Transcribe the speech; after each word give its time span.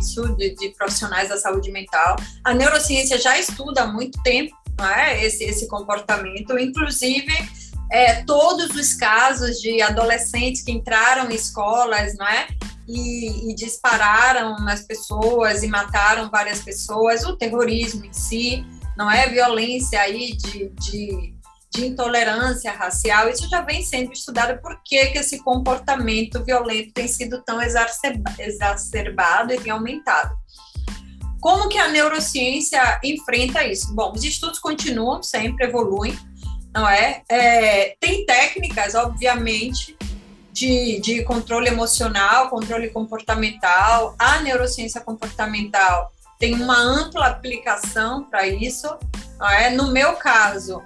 isso, 0.00 0.34
de, 0.36 0.54
de, 0.54 0.70
profissionais 0.70 1.28
da 1.28 1.36
saúde 1.36 1.70
mental. 1.70 2.16
A 2.44 2.54
neurociência 2.54 3.18
já 3.18 3.38
estuda 3.38 3.82
há 3.82 3.86
muito 3.86 4.20
tempo 4.22 4.54
é? 4.96 5.24
esse, 5.24 5.44
esse 5.44 5.68
comportamento, 5.68 6.58
inclusive 6.58 7.32
é, 7.90 8.22
todos 8.24 8.70
os 8.76 8.94
casos 8.94 9.60
de 9.60 9.82
adolescentes 9.82 10.62
que 10.62 10.72
entraram 10.72 11.30
em 11.30 11.34
escolas 11.34 12.16
não 12.16 12.26
é? 12.26 12.48
E, 12.88 13.50
e, 13.50 13.54
dispararam 13.54 14.56
nas 14.64 14.82
pessoas 14.82 15.62
e 15.62 15.68
mataram 15.68 16.28
várias 16.28 16.60
pessoas, 16.60 17.24
o 17.24 17.36
terrorismo 17.36 18.04
em 18.04 18.12
si, 18.12 18.64
não 18.96 19.08
é 19.08 19.28
violência 19.28 20.00
aí 20.00 20.36
de, 20.36 20.70
de 20.70 21.34
de 21.72 21.86
intolerância 21.86 22.72
racial, 22.72 23.28
isso 23.28 23.48
já 23.48 23.60
vem 23.60 23.82
sendo 23.82 24.12
estudado 24.12 24.60
por 24.60 24.82
que, 24.82 25.06
que 25.06 25.18
esse 25.18 25.38
comportamento 25.42 26.44
violento 26.44 26.92
tem 26.92 27.06
sido 27.06 27.42
tão 27.42 27.60
exacerbado 27.62 29.52
e 29.52 29.60
tem 29.60 29.72
aumentado. 29.72 30.34
Como 31.40 31.68
que 31.68 31.78
a 31.78 31.88
neurociência 31.88 33.00
enfrenta 33.02 33.64
isso? 33.64 33.94
Bom, 33.94 34.12
os 34.12 34.24
estudos 34.24 34.58
continuam, 34.58 35.22
sempre 35.22 35.66
evoluem, 35.66 36.18
não 36.74 36.88
é? 36.88 37.22
é 37.30 37.94
tem 38.00 38.26
técnicas, 38.26 38.94
obviamente, 38.94 39.96
de, 40.52 41.00
de 41.00 41.22
controle 41.22 41.68
emocional, 41.68 42.50
controle 42.50 42.90
comportamental, 42.90 44.14
a 44.18 44.40
neurociência 44.40 45.00
comportamental 45.00 46.12
tem 46.40 46.54
uma 46.54 46.76
ampla 46.76 47.26
aplicação 47.26 48.24
para 48.24 48.46
isso. 48.48 48.88
Não 49.38 49.48
é? 49.48 49.70
No 49.70 49.92
meu 49.92 50.14
caso, 50.14 50.82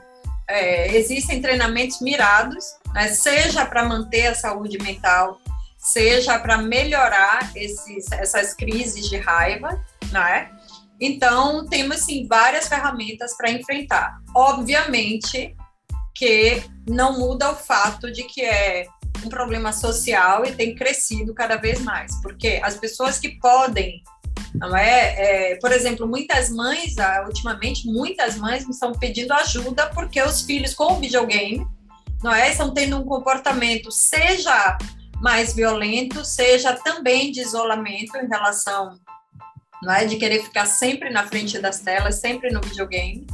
é, 0.49 0.97
existem 0.97 1.41
treinamentos 1.41 2.01
mirados, 2.01 2.65
né, 2.93 3.09
seja 3.09 3.65
para 3.65 3.85
manter 3.85 4.27
a 4.27 4.35
saúde 4.35 4.79
mental, 4.79 5.41
seja 5.79 6.39
para 6.39 6.59
melhorar 6.59 7.53
esses, 7.55 8.11
essas 8.13 8.55
crises 8.55 9.09
de 9.09 9.19
raiva, 9.19 9.85
né? 10.11 10.51
Então, 11.01 11.67
temos 11.67 12.01
sim 12.01 12.27
várias 12.27 12.69
ferramentas 12.69 13.37
para 13.37 13.51
enfrentar. 13.51 14.19
Obviamente 14.35 15.55
que 16.15 16.63
não 16.89 17.19
muda 17.19 17.51
o 17.51 17.57
fato 17.57 18.11
de 18.11 18.23
que 18.23 18.43
é 18.43 18.87
um 19.25 19.29
problema 19.29 19.73
social 19.73 20.45
e 20.45 20.53
tem 20.53 20.75
crescido 20.75 21.35
cada 21.35 21.57
vez 21.57 21.81
mais, 21.81 22.21
porque 22.23 22.61
as 22.63 22.77
pessoas 22.77 23.19
que 23.19 23.39
podem 23.41 24.03
não 24.55 24.77
é? 24.77 25.53
é? 25.53 25.57
Por 25.57 25.73
exemplo, 25.73 26.07
muitas 26.07 26.49
mães, 26.49 26.97
ah, 26.99 27.25
ultimamente, 27.27 27.87
muitas 27.87 28.37
mães 28.37 28.67
estão 28.69 28.93
pedindo 28.93 29.33
ajuda 29.33 29.91
porque 29.91 30.23
os 30.23 30.43
filhos 30.43 30.75
com 30.75 30.93
o 30.93 31.01
videogame, 31.01 31.67
não 32.23 32.33
é? 32.33 32.51
Estão 32.51 32.73
tendo 32.73 32.97
um 32.97 33.05
comportamento, 33.05 33.91
seja 33.91 34.79
mais 35.21 35.55
violento, 35.55 36.25
seja 36.25 36.73
também 36.75 37.33
de 37.33 37.41
isolamento 37.41 38.17
em 38.17 38.29
relação, 38.29 38.99
não 39.83 39.93
é? 39.93 40.05
De 40.05 40.17
querer 40.17 40.43
ficar 40.43 40.67
sempre 40.67 41.11
na 41.11 41.27
frente 41.27 41.59
das 41.59 41.81
telas, 41.81 42.21
sempre 42.21 42.51
no 42.51 42.61
videogame. 42.61 43.27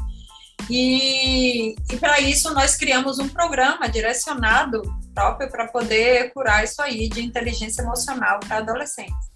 E, 0.69 1.75
e 1.91 1.97
para 1.99 2.21
isso 2.21 2.53
nós 2.55 2.77
criamos 2.77 3.19
um 3.19 3.29
programa 3.29 3.89
direcionado 3.89 4.83
próprio 5.15 5.51
para 5.51 5.67
poder 5.69 6.33
curar 6.33 6.65
isso 6.65 6.81
aí 6.81 7.09
de 7.09 7.23
inteligência 7.23 7.83
emocional 7.83 8.39
para 8.41 8.59
adolescentes. 8.59 9.31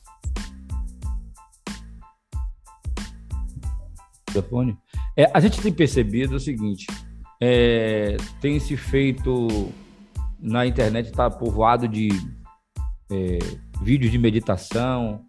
Telefone. 4.35 4.77
É, 5.17 5.31
a 5.33 5.41
gente 5.41 5.61
tem 5.61 5.73
percebido 5.73 6.37
o 6.37 6.41
seguinte: 6.41 6.87
é, 7.41 8.17
tem 8.41 8.59
se 8.59 8.77
feito 8.77 9.73
na 10.39 10.67
internet, 10.67 11.07
está 11.07 11.31
povoado 11.31 11.89
de 11.89 12.09
é, 13.11 13.39
vídeos 13.83 14.11
de 14.11 14.19
meditação, 14.19 15.23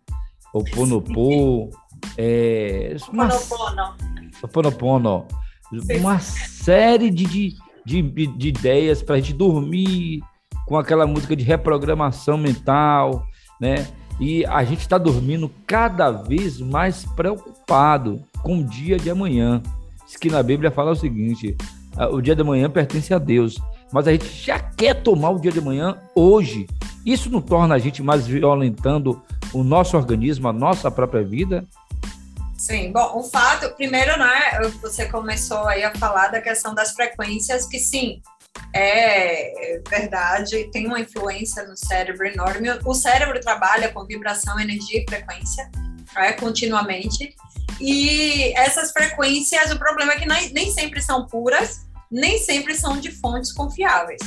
o 0.53 0.64
Ponopo, 0.64 1.70
é, 2.17 2.96
uma, 3.12 3.29
Ponopono. 4.52 5.28
Uma 6.00 6.19
série 6.19 7.09
de, 7.09 7.25
de, 7.25 8.02
de, 8.02 8.28
de 8.28 8.47
ideias 8.47 9.02
para 9.02 9.16
a 9.16 9.19
gente 9.19 9.34
dormir 9.34 10.22
com 10.66 10.78
aquela 10.78 11.06
música 11.06 11.35
de 11.35 11.44
reprogramação 11.44 12.38
mental, 12.38 13.25
né? 13.59 13.88
E 14.20 14.46
a 14.46 14.64
gente 14.64 14.81
está 14.81 14.98
dormindo 14.98 15.52
cada 15.68 16.12
vez 16.12 16.59
mais 16.59 17.06
preocupado 17.06 18.24
com 18.42 18.59
o 18.59 18.64
dia 18.64 18.98
de 18.98 19.09
amanhã. 19.09 19.62
Diz 20.06 20.16
que 20.16 20.30
na 20.30 20.42
Bíblia 20.42 20.72
fala 20.72 20.92
o 20.92 20.96
seguinte: 20.96 21.58
o 22.12 22.22
dia 22.22 22.36
de 22.36 22.42
amanhã 22.42 22.70
pertence 22.70 23.14
a 23.14 23.18
Deus, 23.18 23.58
mas 23.92 24.08
a 24.08 24.12
gente 24.12 24.28
já 24.28 24.59
quer 24.59 25.02
tomar 25.02 25.31
o 25.31 25.40
dia 25.40 25.52
de 25.52 25.59
amanhã 25.59 25.98
hoje. 26.16 26.68
Isso 27.06 27.30
não 27.30 27.42
torna 27.42 27.76
a 27.76 27.80
gente 27.80 28.02
mais 28.02 28.26
violentando 28.26 29.22
o 29.53 29.64
nosso 29.64 29.96
organismo, 29.96 30.47
a 30.47 30.53
nossa 30.53 30.90
própria 30.90 31.24
vida? 31.24 31.66
Sim, 32.58 32.92
bom, 32.92 33.20
o 33.20 33.24
fato, 33.24 33.70
primeiro, 33.76 34.18
né, 34.18 34.59
você 34.82 35.06
começou 35.06 35.68
aí 35.68 35.84
a 35.84 35.94
falar 35.96 36.30
da 36.30 36.42
questão 36.42 36.74
das 36.74 36.94
frequências, 36.94 37.68
que 37.68 37.78
sim, 37.78 38.22
é 38.78 39.81
verdade, 39.90 40.69
tem 40.69 40.86
uma 40.86 41.00
influência 41.00 41.63
no 41.63 41.78
cérebro 41.78 42.28
enorme. 42.28 42.68
O 42.84 42.94
cérebro 42.94 43.40
trabalha 43.40 43.90
com 43.91 44.06
vibração, 44.06 44.59
energia 44.59 45.02
e 45.02 45.06
frequência, 45.09 45.72
é, 46.18 46.34
continuamente. 46.34 47.34
E 47.80 48.53
essas 48.58 48.91
frequências, 48.91 49.72
o 49.72 49.80
problema 49.80 50.12
é 50.12 50.19
que 50.19 50.28
nem, 50.28 50.72
sempre 50.72 51.02
são 51.02 51.25
puras, 51.25 51.85
nem 52.12 52.38
sempre 52.38 52.75
são 52.75 53.00
de 53.00 53.12
fontes 53.12 53.53
confiáveis. 53.53 54.22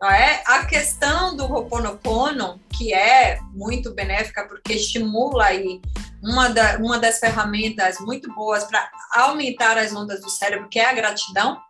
É? 0.00 0.42
A 0.46 0.64
questão 0.64 1.36
do 1.36 1.44
Ho'oponopono, 1.44 2.60
que 2.70 2.94
é 2.94 3.40
muito 3.52 3.92
benéfica 3.94 4.46
porque 4.46 4.74
estimula 4.74 5.46
aí 5.46 5.80
uma, 6.22 6.48
da, 6.48 6.76
uma 6.78 7.00
das 7.00 7.18
ferramentas 7.18 7.98
muito 7.98 8.32
boas 8.32 8.62
para 8.62 8.88
aumentar 9.12 9.76
as 9.76 9.92
ondas 9.92 10.20
do 10.20 10.30
cérebro, 10.30 10.68
que 10.68 10.78
é 10.78 10.88
a 10.88 10.92
gratidão, 10.92 11.60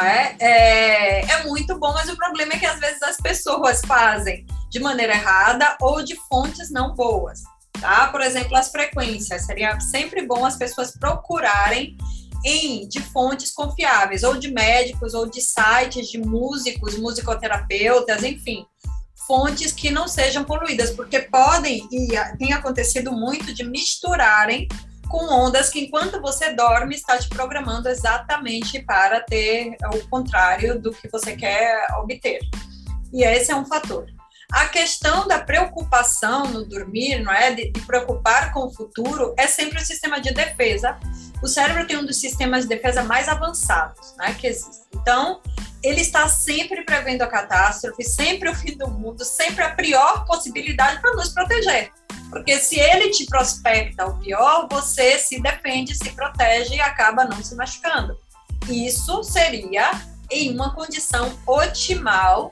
é, 0.00 0.36
é, 0.38 1.20
é, 1.20 1.42
muito 1.44 1.78
bom, 1.78 1.92
mas 1.92 2.08
o 2.08 2.16
problema 2.16 2.52
é 2.54 2.58
que 2.58 2.66
às 2.66 2.78
vezes 2.80 3.02
as 3.02 3.16
pessoas 3.16 3.80
fazem 3.86 4.46
de 4.70 4.80
maneira 4.80 5.14
errada 5.14 5.76
ou 5.80 6.02
de 6.02 6.16
fontes 6.28 6.70
não 6.70 6.94
boas 6.94 7.40
tá? 7.82 8.06
Por 8.06 8.20
exemplo, 8.22 8.56
as 8.56 8.70
frequências. 8.70 9.44
Seria 9.44 9.78
sempre 9.80 10.24
bom 10.24 10.46
as 10.46 10.56
pessoas 10.56 10.92
procurarem 10.92 11.96
em 12.44 12.88
de 12.88 13.00
fontes 13.00 13.52
confiáveis, 13.52 14.22
ou 14.22 14.36
de 14.36 14.50
médicos, 14.50 15.12
ou 15.14 15.28
de 15.28 15.40
sites 15.40 16.08
de 16.08 16.18
músicos, 16.18 16.98
musicoterapeutas, 16.98 18.22
enfim, 18.22 18.64
fontes 19.26 19.72
que 19.72 19.90
não 19.90 20.08
sejam 20.08 20.42
poluídas, 20.42 20.90
porque 20.90 21.20
podem, 21.20 21.86
e 21.92 22.08
tem 22.38 22.52
acontecido 22.52 23.12
muito, 23.12 23.54
de 23.54 23.62
misturarem 23.62 24.66
com 25.12 25.26
ondas 25.26 25.68
que, 25.68 25.80
enquanto 25.80 26.22
você 26.22 26.54
dorme, 26.54 26.94
está 26.94 27.18
te 27.18 27.28
programando 27.28 27.86
exatamente 27.86 28.80
para 28.80 29.20
ter 29.20 29.76
o 29.94 30.08
contrário 30.08 30.80
do 30.80 30.90
que 30.90 31.06
você 31.06 31.36
quer 31.36 31.86
obter. 31.98 32.40
E 33.12 33.22
esse 33.22 33.52
é 33.52 33.54
um 33.54 33.66
fator. 33.66 34.06
A 34.50 34.66
questão 34.68 35.28
da 35.28 35.38
preocupação 35.38 36.44
no 36.44 36.64
dormir, 36.64 37.22
não 37.22 37.30
é, 37.30 37.54
de, 37.54 37.70
de 37.70 37.80
preocupar 37.82 38.54
com 38.54 38.60
o 38.60 38.72
futuro, 38.72 39.34
é 39.36 39.46
sempre 39.46 39.78
o 39.78 39.84
sistema 39.84 40.18
de 40.18 40.32
defesa. 40.32 40.98
O 41.42 41.46
cérebro 41.46 41.86
tem 41.86 41.98
um 41.98 42.06
dos 42.06 42.16
sistemas 42.16 42.62
de 42.62 42.70
defesa 42.70 43.02
mais 43.02 43.28
avançados, 43.28 44.14
né, 44.16 44.34
que 44.38 44.46
existe. 44.46 44.82
Então, 44.94 45.42
ele 45.82 46.00
está 46.00 46.26
sempre 46.26 46.84
prevendo 46.84 47.20
a 47.20 47.26
catástrofe, 47.26 48.02
sempre 48.02 48.48
o 48.48 48.54
fim 48.54 48.78
do 48.78 48.88
mundo, 48.88 49.24
sempre 49.24 49.62
a 49.62 49.74
pior 49.74 50.24
possibilidade 50.24 51.02
para 51.02 51.14
nos 51.14 51.28
proteger. 51.28 51.90
Porque 52.32 52.58
se 52.58 52.80
ele 52.80 53.10
te 53.10 53.26
prospecta 53.26 54.06
o 54.06 54.18
pior, 54.18 54.66
você 54.70 55.18
se 55.18 55.38
defende, 55.38 55.94
se 55.94 56.10
protege 56.12 56.76
e 56.76 56.80
acaba 56.80 57.26
não 57.26 57.44
se 57.44 57.54
machucando. 57.54 58.18
Isso 58.70 59.22
seria 59.22 59.90
em 60.30 60.54
uma 60.54 60.74
condição 60.74 61.38
otimal 61.46 62.50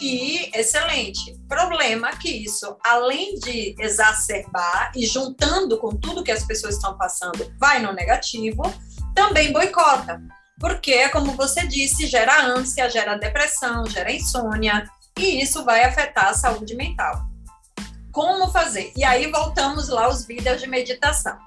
e 0.00 0.50
excelente. 0.52 1.38
Problema 1.48 2.10
que 2.16 2.28
isso, 2.28 2.76
além 2.84 3.36
de 3.36 3.76
exacerbar 3.78 4.90
e 4.96 5.06
juntando 5.06 5.78
com 5.78 5.94
tudo 5.94 6.24
que 6.24 6.32
as 6.32 6.44
pessoas 6.44 6.74
estão 6.74 6.98
passando, 6.98 7.54
vai 7.56 7.80
no 7.80 7.92
negativo, 7.92 8.62
também 9.14 9.52
boicota. 9.52 10.20
Porque, 10.58 11.08
como 11.10 11.36
você 11.36 11.68
disse, 11.68 12.08
gera 12.08 12.42
ânsia, 12.42 12.90
gera 12.90 13.14
depressão, 13.14 13.86
gera 13.86 14.10
insônia, 14.10 14.90
e 15.16 15.40
isso 15.40 15.64
vai 15.64 15.84
afetar 15.84 16.30
a 16.30 16.34
saúde 16.34 16.74
mental. 16.74 17.29
Como 18.12 18.50
fazer? 18.50 18.92
E 18.96 19.04
aí 19.04 19.30
voltamos 19.30 19.88
lá 19.88 20.04
aos 20.04 20.24
vídeos 20.24 20.60
de 20.60 20.68
meditação. 20.68 21.38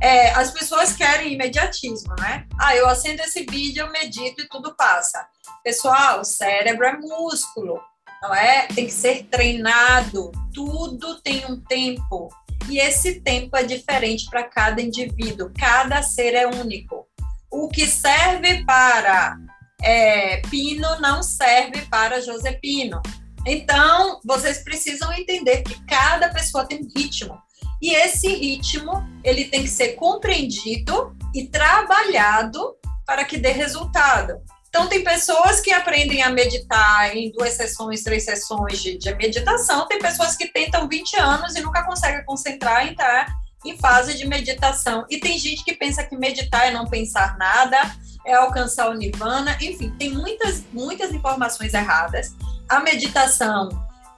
É, 0.00 0.30
as 0.30 0.52
pessoas 0.52 0.92
querem 0.92 1.34
imediatismo, 1.34 2.14
né? 2.20 2.46
Ah, 2.58 2.76
eu 2.76 2.88
acendo 2.88 3.20
esse 3.22 3.44
vídeo, 3.44 3.84
eu 3.84 3.92
medito 3.92 4.42
e 4.42 4.48
tudo 4.48 4.74
passa. 4.76 5.26
Pessoal, 5.64 6.20
o 6.20 6.24
cérebro 6.24 6.86
é 6.86 6.96
músculo, 6.96 7.80
não 8.22 8.32
é? 8.32 8.68
Tem 8.68 8.86
que 8.86 8.92
ser 8.92 9.24
treinado. 9.24 10.30
Tudo 10.54 11.20
tem 11.20 11.44
um 11.46 11.60
tempo. 11.60 12.28
E 12.68 12.78
esse 12.78 13.20
tempo 13.20 13.56
é 13.56 13.64
diferente 13.64 14.26
para 14.30 14.44
cada 14.44 14.80
indivíduo. 14.80 15.50
Cada 15.58 16.02
ser 16.02 16.34
é 16.34 16.46
único. 16.46 17.08
O 17.50 17.68
que 17.68 17.86
serve 17.86 18.64
para 18.64 19.36
é, 19.82 20.42
Pino 20.42 21.00
não 21.00 21.22
serve 21.22 21.82
para 21.86 22.20
Josepino. 22.20 23.00
Então, 23.48 24.20
vocês 24.24 24.58
precisam 24.58 25.12
entender 25.12 25.62
que 25.62 25.82
cada 25.86 26.28
pessoa 26.28 26.66
tem 26.66 26.82
um 26.82 26.88
ritmo. 26.94 27.38
E 27.80 27.94
esse 27.94 28.28
ritmo, 28.28 28.92
ele 29.24 29.46
tem 29.46 29.62
que 29.62 29.70
ser 29.70 29.94
compreendido 29.94 31.16
e 31.34 31.46
trabalhado 31.46 32.76
para 33.06 33.24
que 33.24 33.38
dê 33.38 33.50
resultado. 33.50 34.40
Então, 34.68 34.86
tem 34.86 35.02
pessoas 35.02 35.60
que 35.60 35.72
aprendem 35.72 36.22
a 36.22 36.28
meditar 36.28 37.16
em 37.16 37.32
duas 37.32 37.54
sessões, 37.54 38.02
três 38.02 38.24
sessões 38.24 38.82
de, 38.82 38.98
de 38.98 39.14
meditação, 39.14 39.88
tem 39.88 39.98
pessoas 39.98 40.36
que 40.36 40.48
tentam 40.48 40.86
20 40.86 41.16
anos 41.16 41.56
e 41.56 41.60
nunca 41.62 41.84
conseguem 41.84 42.22
concentrar 42.26 42.86
e 42.86 42.90
entrar 42.90 43.26
em 43.64 43.78
fase 43.78 44.14
de 44.14 44.26
meditação. 44.26 45.06
E 45.08 45.18
tem 45.18 45.38
gente 45.38 45.64
que 45.64 45.74
pensa 45.74 46.04
que 46.04 46.16
meditar 46.16 46.66
é 46.66 46.70
não 46.70 46.86
pensar 46.86 47.38
nada, 47.38 47.78
é 48.26 48.34
alcançar 48.34 48.90
o 48.90 48.94
nirvana, 48.94 49.56
enfim, 49.60 49.90
tem 49.98 50.10
muitas, 50.10 50.62
muitas 50.70 51.12
informações 51.12 51.72
erradas. 51.72 52.34
A 52.68 52.80
meditação 52.80 53.68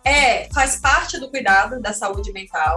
é 0.05 0.49
faz 0.53 0.77
parte 0.77 1.19
do 1.19 1.31
cuidado 1.31 1.81
da 1.81 1.93
saúde 1.93 2.33
mental. 2.33 2.77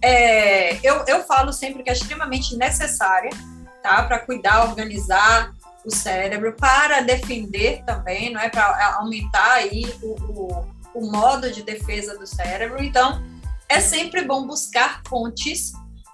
É, 0.00 0.76
eu, 0.86 1.04
eu 1.06 1.22
falo 1.24 1.52
sempre 1.52 1.82
que 1.82 1.90
é 1.90 1.92
extremamente 1.92 2.56
necessária, 2.56 3.30
tá? 3.82 4.02
Para 4.04 4.18
cuidar, 4.20 4.64
organizar 4.64 5.52
o 5.84 5.90
cérebro, 5.90 6.54
para 6.56 7.00
defender 7.00 7.84
também, 7.84 8.32
não 8.32 8.40
é? 8.40 8.48
Para 8.48 8.96
aumentar 8.96 9.52
aí 9.52 9.84
o, 10.02 10.14
o, 10.14 10.66
o 10.94 11.10
modo 11.10 11.50
de 11.50 11.62
defesa 11.62 12.18
do 12.18 12.26
cérebro. 12.26 12.82
Então, 12.82 13.22
é 13.68 13.80
sempre 13.80 14.22
bom 14.22 14.46
buscar 14.46 15.02
fontes 15.08 15.72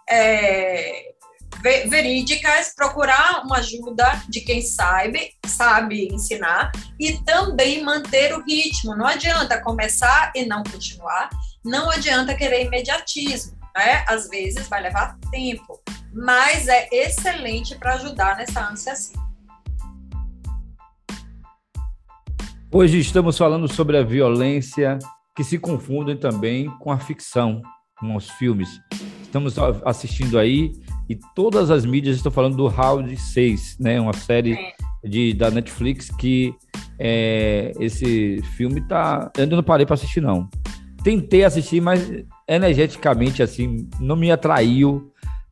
é, 0.09 1.08
verídicas, 1.63 2.73
procurar 2.75 3.43
uma 3.45 3.59
ajuda 3.59 4.23
de 4.29 4.41
quem 4.41 4.63
sabe, 4.63 5.33
sabe 5.47 6.09
ensinar 6.13 6.71
e 6.99 7.19
também 7.25 7.83
manter 7.83 8.35
o 8.35 8.45
ritmo. 8.45 8.97
Não 8.97 9.07
adianta 9.07 9.61
começar 9.63 10.33
e 10.35 10.45
não 10.47 10.63
continuar, 10.63 11.29
não 11.65 11.91
adianta 11.91 12.35
querer 12.35 12.67
imediatismo, 12.67 13.57
né? 13.77 14.05
Às 14.09 14.29
vezes 14.29 14.69
vai 14.69 14.83
levar 14.83 15.19
tempo, 15.31 15.81
mas 16.13 16.69
é 16.69 16.89
excelente 16.93 17.75
para 17.77 17.95
ajudar 17.95 18.37
nessa 18.37 18.69
ânsia 18.69 18.95
sim. 18.95 19.15
Hoje 22.71 22.99
estamos 22.99 23.39
falando 23.39 23.67
sobre 23.67 23.97
a 23.97 24.03
violência 24.03 24.99
que 25.35 25.43
se 25.43 25.59
confundem 25.59 26.17
também 26.17 26.69
com 26.79 26.93
a 26.93 26.99
ficção, 26.99 27.63
com 27.99 28.15
os 28.15 28.29
filmes. 28.31 28.69
Estamos 29.23 29.55
assistindo 29.85 30.39
aí 30.39 30.73
e 31.09 31.17
todas 31.35 31.71
as 31.71 31.87
mídias 31.87 32.17
estão 32.17 32.31
falando 32.31 32.57
do 32.57 32.67
Round 32.67 33.17
6, 33.17 33.79
né? 33.81 34.01
Uma 34.01 34.13
série 34.13 34.55
é. 34.55 35.09
de, 35.09 35.33
da 35.33 35.51
Netflix 35.51 36.11
que 36.11 36.55
é, 36.99 37.73
esse 37.81 38.43
filme 38.57 38.81
tá. 38.87 39.31
Eu 39.37 39.45
ainda 39.45 39.57
não 39.57 39.63
parei 39.63 39.87
para 39.87 39.95
assistir, 39.95 40.21
não. 40.21 40.49
Tentei 41.03 41.45
assistir, 41.45 41.81
mas 41.81 42.11
energeticamente, 42.47 43.43
assim, 43.43 43.89
não 43.99 44.17
me 44.17 44.31
atraiu 44.31 45.11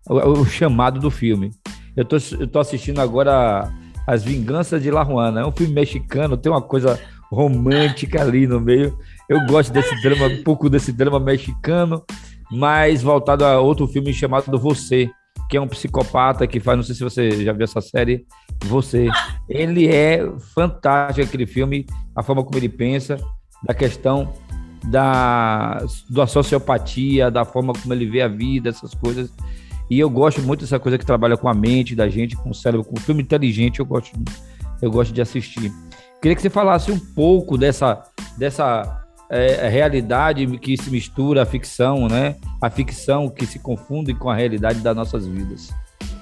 o, 0.09 0.41
o 0.41 0.45
chamado 0.45 1.01
do 1.01 1.11
filme. 1.11 1.51
Eu 1.97 2.05
tô, 2.05 2.17
eu 2.39 2.47
tô 2.47 2.59
assistindo 2.59 3.01
agora 3.01 3.73
As 4.07 4.23
Vinganças 4.23 4.83
de 4.83 4.91
La 4.91 5.05
Juana. 5.05 5.41
É 5.41 5.47
um 5.47 5.53
filme 5.53 5.73
mexicano, 5.73 6.37
tem 6.37 6.53
uma 6.53 6.61
coisa 6.61 7.01
romântica 7.31 8.21
ali 8.21 8.47
no 8.47 8.61
meio. 8.61 8.99
Eu 9.29 9.45
gosto 9.47 9.73
desse 9.73 10.01
drama, 10.03 10.27
um 10.27 10.43
pouco 10.43 10.69
desse 10.69 10.93
drama 10.93 11.19
mexicano, 11.19 12.05
mas 12.51 13.03
voltado 13.03 13.45
a 13.45 13.59
outro 13.59 13.87
filme 13.87 14.13
chamado 14.13 14.59
Você, 14.59 15.11
que 15.49 15.57
é 15.57 15.61
um 15.61 15.69
psicopata 15.69 16.47
que 16.47 16.61
faz, 16.61 16.77
não 16.77 16.85
sei 16.85 16.95
se 16.95 17.05
você 17.05 17.45
já 17.45 17.53
viu 17.53 17.65
essa 17.65 17.81
série, 17.81 18.27
Você. 18.65 19.09
Ele 19.49 19.87
é 19.87 20.27
fantástico 20.55 21.27
aquele 21.27 21.47
filme, 21.47 21.87
a 22.15 22.23
forma 22.23 22.43
como 22.43 22.59
ele 22.59 22.69
pensa, 22.69 23.17
da 23.63 23.75
questão 23.75 24.33
da, 24.85 25.79
da 26.09 26.27
sociopatia, 26.27 27.31
da 27.31 27.45
forma 27.45 27.73
como 27.73 27.93
ele 27.93 28.07
vê 28.07 28.23
a 28.23 28.29
vida, 28.29 28.69
essas 28.69 28.95
coisas. 28.95 29.33
E 29.89 29.99
eu 29.99 30.11
gosto 30.11 30.43
muito 30.43 30.61
dessa 30.61 30.79
coisa 30.79 30.99
que 30.99 31.07
trabalha 31.07 31.37
com 31.37 31.49
a 31.49 31.55
mente 31.55 31.95
da 31.95 32.09
gente, 32.09 32.37
com 32.37 32.51
o 32.51 32.55
cérebro, 32.55 32.85
com 32.85 32.97
o 32.97 33.01
filme 33.01 33.23
inteligente, 33.23 33.79
eu 33.79 33.87
gosto, 33.87 34.19
eu 34.83 34.91
gosto 34.91 35.13
de 35.13 35.21
assistir. 35.21 35.73
Queria 36.21 36.35
que 36.35 36.43
você 36.43 36.51
falasse 36.51 36.91
um 36.91 36.99
pouco 36.99 37.57
dessa, 37.57 38.03
dessa 38.37 39.06
é, 39.31 39.69
realidade 39.69 40.47
que 40.59 40.77
se 40.77 40.91
mistura 40.91 41.43
à 41.43 41.47
ficção, 41.47 42.09
né? 42.09 42.37
A 42.61 42.71
ficção 42.71 43.29
que 43.29 43.47
se 43.47 43.59
confunde 43.59 44.15
com 44.15 44.31
a 44.31 44.35
realidade 44.35 44.81
das 44.81 44.95
nossas 44.95 45.27
vidas. 45.27 45.71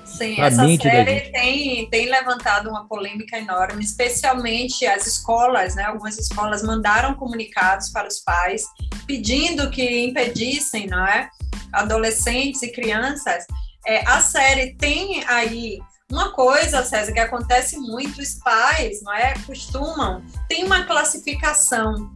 Sim, 0.04 0.40
essa 0.40 0.64
série 0.78 1.32
tem, 1.32 1.90
tem 1.90 2.08
levantado 2.08 2.70
uma 2.70 2.86
polêmica 2.86 3.36
enorme, 3.36 3.82
especialmente 3.82 4.86
as 4.86 5.06
escolas, 5.08 5.74
né? 5.74 5.84
Algumas 5.84 6.16
escolas 6.16 6.62
mandaram 6.62 7.14
comunicados 7.14 7.90
para 7.90 8.06
os 8.06 8.20
pais 8.20 8.62
pedindo 9.06 9.70
que 9.70 10.04
impedissem, 10.04 10.86
não 10.86 11.04
é? 11.04 11.28
Adolescentes 11.72 12.62
e 12.62 12.70
crianças. 12.70 13.44
É, 13.86 14.06
a 14.08 14.20
série 14.20 14.76
tem 14.76 15.24
aí 15.26 15.78
uma 16.10 16.30
coisa, 16.30 16.84
César, 16.84 17.12
que 17.12 17.18
acontece 17.18 17.76
muito, 17.76 18.20
os 18.20 18.34
pais, 18.34 19.02
não 19.02 19.12
é? 19.12 19.34
Costumam, 19.44 20.22
tem 20.48 20.64
uma 20.64 20.84
classificação 20.84 22.13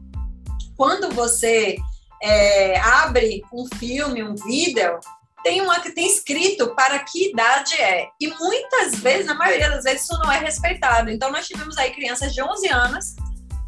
quando 0.78 1.10
você 1.10 1.76
é, 2.22 2.78
abre 2.78 3.42
um 3.52 3.66
filme, 3.78 4.22
um 4.22 4.36
vídeo, 4.36 5.00
tem 5.42 5.60
uma 5.60 5.80
que 5.80 5.90
tem 5.90 6.06
escrito 6.06 6.72
para 6.76 7.00
que 7.00 7.30
idade 7.30 7.75
é. 7.75 8.08
E 8.20 8.28
muitas 8.28 8.94
vezes, 8.94 9.26
na 9.26 9.34
maioria 9.34 9.69
das 9.70 9.82
vezes, 9.82 10.02
isso 10.02 10.16
não 10.22 10.30
é 10.30 10.38
respeitado. 10.38 11.10
Então, 11.10 11.32
nós 11.32 11.48
tivemos 11.48 11.76
aí 11.76 11.90
crianças 11.90 12.32
de 12.32 12.40
11 12.40 12.69
anos 12.69 13.16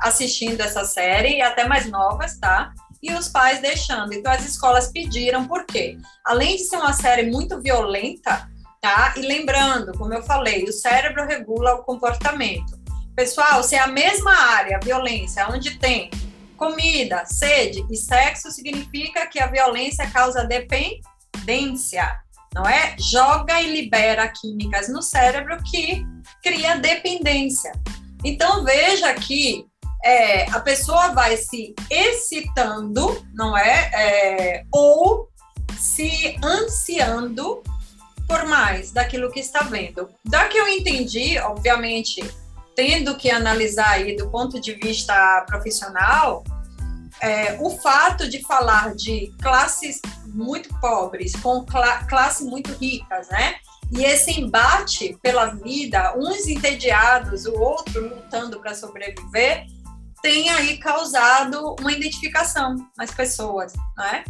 assistindo 0.00 0.60
essa 0.60 0.84
série, 0.84 1.36
e 1.36 1.42
até 1.42 1.66
mais 1.66 1.90
novas, 1.90 2.38
tá? 2.38 2.72
E 3.02 3.12
os 3.12 3.28
pais 3.28 3.60
deixando. 3.60 4.14
Então, 4.14 4.32
as 4.32 4.46
escolas 4.46 4.90
pediram, 4.92 5.46
por 5.46 5.66
quê? 5.66 5.98
Além 6.24 6.56
de 6.56 6.64
ser 6.64 6.76
uma 6.76 6.92
série 6.92 7.28
muito 7.30 7.60
violenta, 7.60 8.48
tá? 8.80 9.14
E 9.16 9.20
lembrando, 9.20 9.92
como 9.98 10.14
eu 10.14 10.22
falei, 10.22 10.62
o 10.64 10.72
cérebro 10.72 11.26
regula 11.26 11.74
o 11.74 11.82
comportamento. 11.82 12.78
Pessoal, 13.16 13.62
se 13.62 13.74
é 13.74 13.80
a 13.80 13.88
mesma 13.88 14.32
área, 14.32 14.80
violência, 14.82 15.46
onde 15.50 15.76
tem 15.78 16.08
Comida, 16.60 17.24
sede 17.24 17.82
e 17.90 17.96
sexo 17.96 18.50
significa 18.50 19.26
que 19.26 19.40
a 19.40 19.46
violência 19.46 20.06
causa 20.10 20.44
dependência, 20.44 22.20
não 22.54 22.68
é? 22.68 22.94
Joga 22.98 23.62
e 23.62 23.72
libera 23.72 24.28
químicas 24.28 24.86
no 24.90 25.00
cérebro 25.00 25.56
que 25.62 26.04
cria 26.42 26.76
dependência. 26.76 27.72
Então 28.22 28.62
veja 28.62 29.14
que 29.14 29.64
é, 30.04 30.50
a 30.50 30.60
pessoa 30.60 31.14
vai 31.14 31.34
se 31.38 31.74
excitando, 31.88 33.26
não 33.32 33.56
é? 33.56 33.90
é? 33.94 34.64
Ou 34.70 35.30
se 35.78 36.36
ansiando 36.44 37.62
por 38.28 38.44
mais 38.44 38.90
daquilo 38.90 39.32
que 39.32 39.40
está 39.40 39.60
vendo. 39.60 40.10
Da 40.22 40.46
que 40.46 40.58
eu 40.58 40.68
entendi, 40.68 41.38
obviamente, 41.38 42.22
tendo 42.80 43.14
que 43.14 43.30
analisar 43.30 43.90
aí 43.90 44.16
do 44.16 44.30
ponto 44.30 44.58
de 44.58 44.72
vista 44.72 45.44
profissional, 45.46 46.42
é, 47.20 47.58
o 47.60 47.68
fato 47.68 48.26
de 48.26 48.40
falar 48.40 48.94
de 48.94 49.30
classes 49.42 50.00
muito 50.28 50.70
pobres 50.80 51.36
com 51.36 51.62
cla 51.62 52.04
classes 52.04 52.46
muito 52.46 52.72
ricas, 52.72 53.28
né? 53.28 53.56
E 53.92 54.02
esse 54.02 54.40
embate 54.40 55.14
pela 55.22 55.48
vida, 55.56 56.14
uns 56.16 56.46
entediados, 56.46 57.44
o 57.44 57.52
outro 57.60 58.00
lutando 58.00 58.58
para 58.58 58.74
sobreviver, 58.74 59.66
tem 60.22 60.48
aí 60.48 60.78
causado 60.78 61.76
uma 61.80 61.92
identificação 61.92 62.76
nas 62.96 63.10
pessoas, 63.10 63.74
né? 63.98 64.24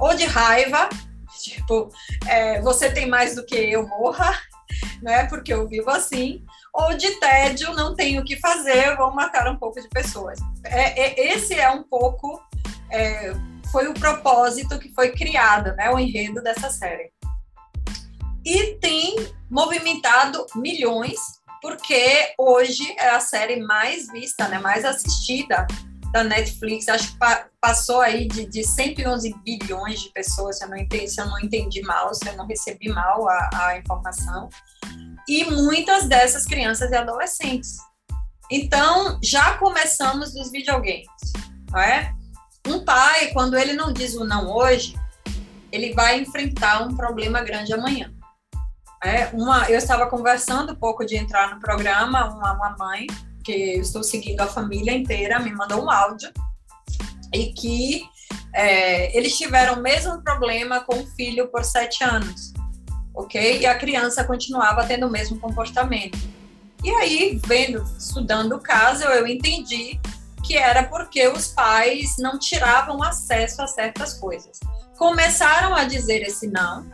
Ou 0.00 0.12
de 0.12 0.24
raiva, 0.24 0.88
tipo, 1.40 1.88
é, 2.26 2.60
você 2.62 2.90
tem 2.90 3.08
mais 3.08 3.36
do 3.36 3.46
que 3.46 3.54
eu 3.54 3.86
morra, 3.86 4.36
né? 5.00 5.24
Porque 5.26 5.54
eu 5.54 5.68
vivo 5.68 5.90
assim, 5.90 6.44
ou 6.72 6.96
de 6.96 7.10
tédio, 7.20 7.74
não 7.74 7.94
tenho 7.94 8.22
o 8.22 8.24
que 8.24 8.40
fazer, 8.40 8.96
vou 8.96 9.12
matar 9.12 9.46
um 9.48 9.56
pouco 9.56 9.80
de 9.80 9.88
pessoas. 9.88 10.38
É, 10.64 11.00
é 11.00 11.34
esse 11.34 11.54
é 11.54 11.70
um 11.70 11.82
pouco, 11.82 12.42
é, 12.90 13.34
foi 13.70 13.88
o 13.88 13.94
propósito 13.94 14.78
que 14.78 14.92
foi 14.94 15.12
criado, 15.12 15.74
né, 15.76 15.90
o 15.90 15.98
enredo 15.98 16.42
dessa 16.42 16.70
série. 16.70 17.12
E 18.44 18.74
tem 18.76 19.16
movimentado 19.50 20.46
milhões, 20.56 21.18
porque 21.60 22.34
hoje 22.38 22.90
é 22.98 23.10
a 23.10 23.20
série 23.20 23.60
mais 23.60 24.10
vista, 24.10 24.48
né, 24.48 24.58
mais 24.58 24.84
assistida 24.84 25.66
da 26.10 26.24
Netflix, 26.24 26.88
acho 26.88 27.12
que 27.12 27.18
pa 27.18 27.46
passou 27.58 28.00
aí 28.00 28.26
de, 28.26 28.44
de 28.44 28.64
111 28.64 29.32
bilhões 29.44 30.00
de 30.00 30.10
pessoas, 30.10 30.58
se 30.58 30.64
eu 30.64 30.68
não 30.68 30.76
entendi, 30.76 31.08
se 31.08 31.20
eu 31.20 31.26
não 31.26 31.38
entendi 31.38 31.80
mal, 31.82 32.12
se 32.12 32.28
eu 32.28 32.36
não 32.36 32.44
recebi 32.44 32.88
mal 32.88 33.28
a, 33.28 33.50
a 33.52 33.78
informação 33.78 34.48
e 35.28 35.44
muitas 35.44 36.06
dessas 36.06 36.44
crianças 36.44 36.90
e 36.90 36.94
adolescentes. 36.94 37.76
Então, 38.50 39.18
já 39.22 39.56
começamos 39.58 40.34
dos 40.34 40.50
videogames, 40.50 41.06
não 41.70 41.80
é? 41.80 42.12
Um 42.66 42.84
pai, 42.84 43.28
quando 43.32 43.56
ele 43.56 43.72
não 43.72 43.92
diz 43.92 44.14
o 44.14 44.24
não 44.24 44.50
hoje, 44.50 44.94
ele 45.72 45.94
vai 45.94 46.20
enfrentar 46.20 46.82
um 46.82 46.94
problema 46.94 47.40
grande 47.42 47.72
amanhã. 47.72 48.12
É, 49.02 49.26
uma, 49.32 49.68
eu 49.68 49.78
estava 49.78 50.06
conversando 50.06 50.72
um 50.72 50.76
pouco 50.76 51.04
de 51.04 51.16
entrar 51.16 51.54
no 51.54 51.60
programa, 51.60 52.28
uma, 52.28 52.52
uma 52.52 52.76
mãe, 52.78 53.06
que 53.42 53.76
eu 53.76 53.80
estou 53.80 54.04
seguindo 54.04 54.40
a 54.40 54.46
família 54.46 54.92
inteira, 54.92 55.40
me 55.40 55.50
mandou 55.50 55.84
um 55.84 55.90
áudio, 55.90 56.30
e 57.34 57.52
que 57.52 58.04
é, 58.54 59.16
eles 59.16 59.36
tiveram 59.36 59.74
o 59.74 59.82
mesmo 59.82 60.22
problema 60.22 60.80
com 60.80 61.00
o 61.00 61.06
filho 61.16 61.48
por 61.48 61.64
sete 61.64 62.04
anos, 62.04 62.52
ok? 63.14 63.60
E 63.60 63.66
a 63.66 63.74
criança 63.74 64.24
continuava 64.24 64.84
tendo 64.84 65.06
o 65.06 65.10
mesmo 65.10 65.38
comportamento. 65.38 66.18
E 66.82 66.90
aí, 66.90 67.40
vendo, 67.46 67.84
estudando 67.98 68.56
o 68.56 68.60
caso, 68.60 69.04
eu 69.04 69.26
entendi 69.26 70.00
que 70.42 70.56
era 70.56 70.82
porque 70.84 71.28
os 71.28 71.48
pais 71.48 72.16
não 72.18 72.38
tiravam 72.38 73.02
acesso 73.02 73.62
a 73.62 73.66
certas 73.66 74.14
coisas. 74.14 74.58
Começaram 74.98 75.74
a 75.74 75.84
dizer 75.84 76.22
esse 76.22 76.48
não, 76.48 76.84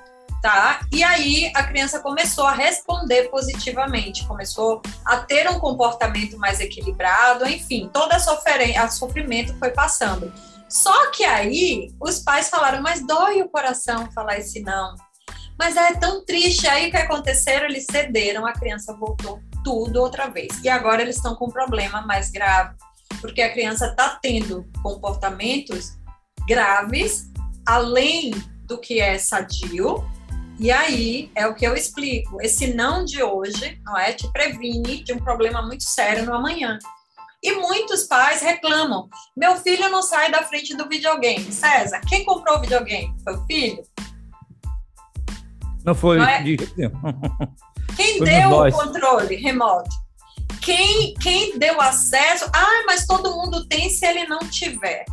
tá? 0.42 0.80
E 0.92 1.02
aí 1.02 1.50
a 1.54 1.64
criança 1.64 2.00
começou 2.00 2.46
a 2.46 2.52
responder 2.52 3.30
positivamente, 3.30 4.26
começou 4.26 4.82
a 5.04 5.18
ter 5.18 5.48
um 5.48 5.58
comportamento 5.58 6.38
mais 6.38 6.60
equilibrado, 6.60 7.48
enfim, 7.48 7.90
todo 7.92 8.12
a 8.12 8.88
sofrimento 8.88 9.56
foi 9.58 9.70
passando. 9.70 10.32
Só 10.68 11.10
que 11.10 11.24
aí 11.24 11.90
os 11.98 12.18
pais 12.18 12.50
falaram, 12.50 12.82
mas 12.82 13.06
dói 13.06 13.40
o 13.40 13.48
coração 13.48 14.10
falar 14.12 14.38
esse 14.38 14.60
não. 14.60 14.94
Mas 15.58 15.76
é 15.76 15.94
tão 15.94 16.24
triste. 16.24 16.66
Aí 16.68 16.88
o 16.88 16.90
que 16.90 16.96
aconteceram? 16.96 17.66
Eles 17.66 17.86
cederam, 17.90 18.46
a 18.46 18.52
criança 18.52 18.94
voltou 18.94 19.40
tudo 19.64 20.00
outra 20.00 20.28
vez. 20.28 20.62
E 20.62 20.68
agora 20.68 21.02
eles 21.02 21.16
estão 21.16 21.34
com 21.34 21.46
um 21.46 21.50
problema 21.50 22.02
mais 22.02 22.30
grave, 22.30 22.76
porque 23.20 23.42
a 23.42 23.52
criança 23.52 23.86
está 23.86 24.18
tendo 24.22 24.66
comportamentos 24.82 25.98
graves, 26.46 27.24
além 27.66 28.30
do 28.64 28.78
que 28.78 29.00
é 29.00 29.18
sadio. 29.18 30.08
E 30.60 30.70
aí 30.70 31.30
é 31.34 31.46
o 31.46 31.54
que 31.54 31.66
eu 31.66 31.74
explico. 31.74 32.40
Esse 32.40 32.74
não 32.74 33.04
de 33.04 33.22
hoje, 33.22 33.80
não 33.84 33.96
é, 33.96 34.12
te 34.12 34.30
previne 34.32 35.02
de 35.04 35.12
um 35.12 35.18
problema 35.18 35.62
muito 35.62 35.84
sério 35.84 36.24
no 36.24 36.34
amanhã. 36.34 36.78
E 37.42 37.52
muitos 37.52 38.04
pais 38.04 38.40
reclamam: 38.40 39.08
meu 39.36 39.56
filho 39.56 39.88
não 39.88 40.02
sai 40.02 40.30
da 40.30 40.42
frente 40.42 40.76
do 40.76 40.88
videogame. 40.88 41.52
César, 41.52 42.00
quem 42.08 42.24
comprou 42.24 42.56
o 42.56 42.60
videogame? 42.60 43.14
Foi 43.22 43.36
o 43.36 43.46
filho? 43.46 43.82
Não 45.88 45.94
foi. 45.94 46.18
Não 46.18 46.28
é? 46.28 46.42
Quem 47.96 48.18
foi 48.18 48.26
deu 48.26 48.50
o 48.50 48.70
controle 48.70 49.36
remoto? 49.36 49.88
Quem, 50.60 51.14
quem 51.14 51.58
deu 51.58 51.80
acesso? 51.80 52.44
Ah, 52.52 52.84
mas 52.86 53.06
todo 53.06 53.34
mundo 53.34 53.66
tem 53.66 53.88
se 53.88 54.04
ele 54.04 54.26
não 54.26 54.40
tiver. 54.40 55.06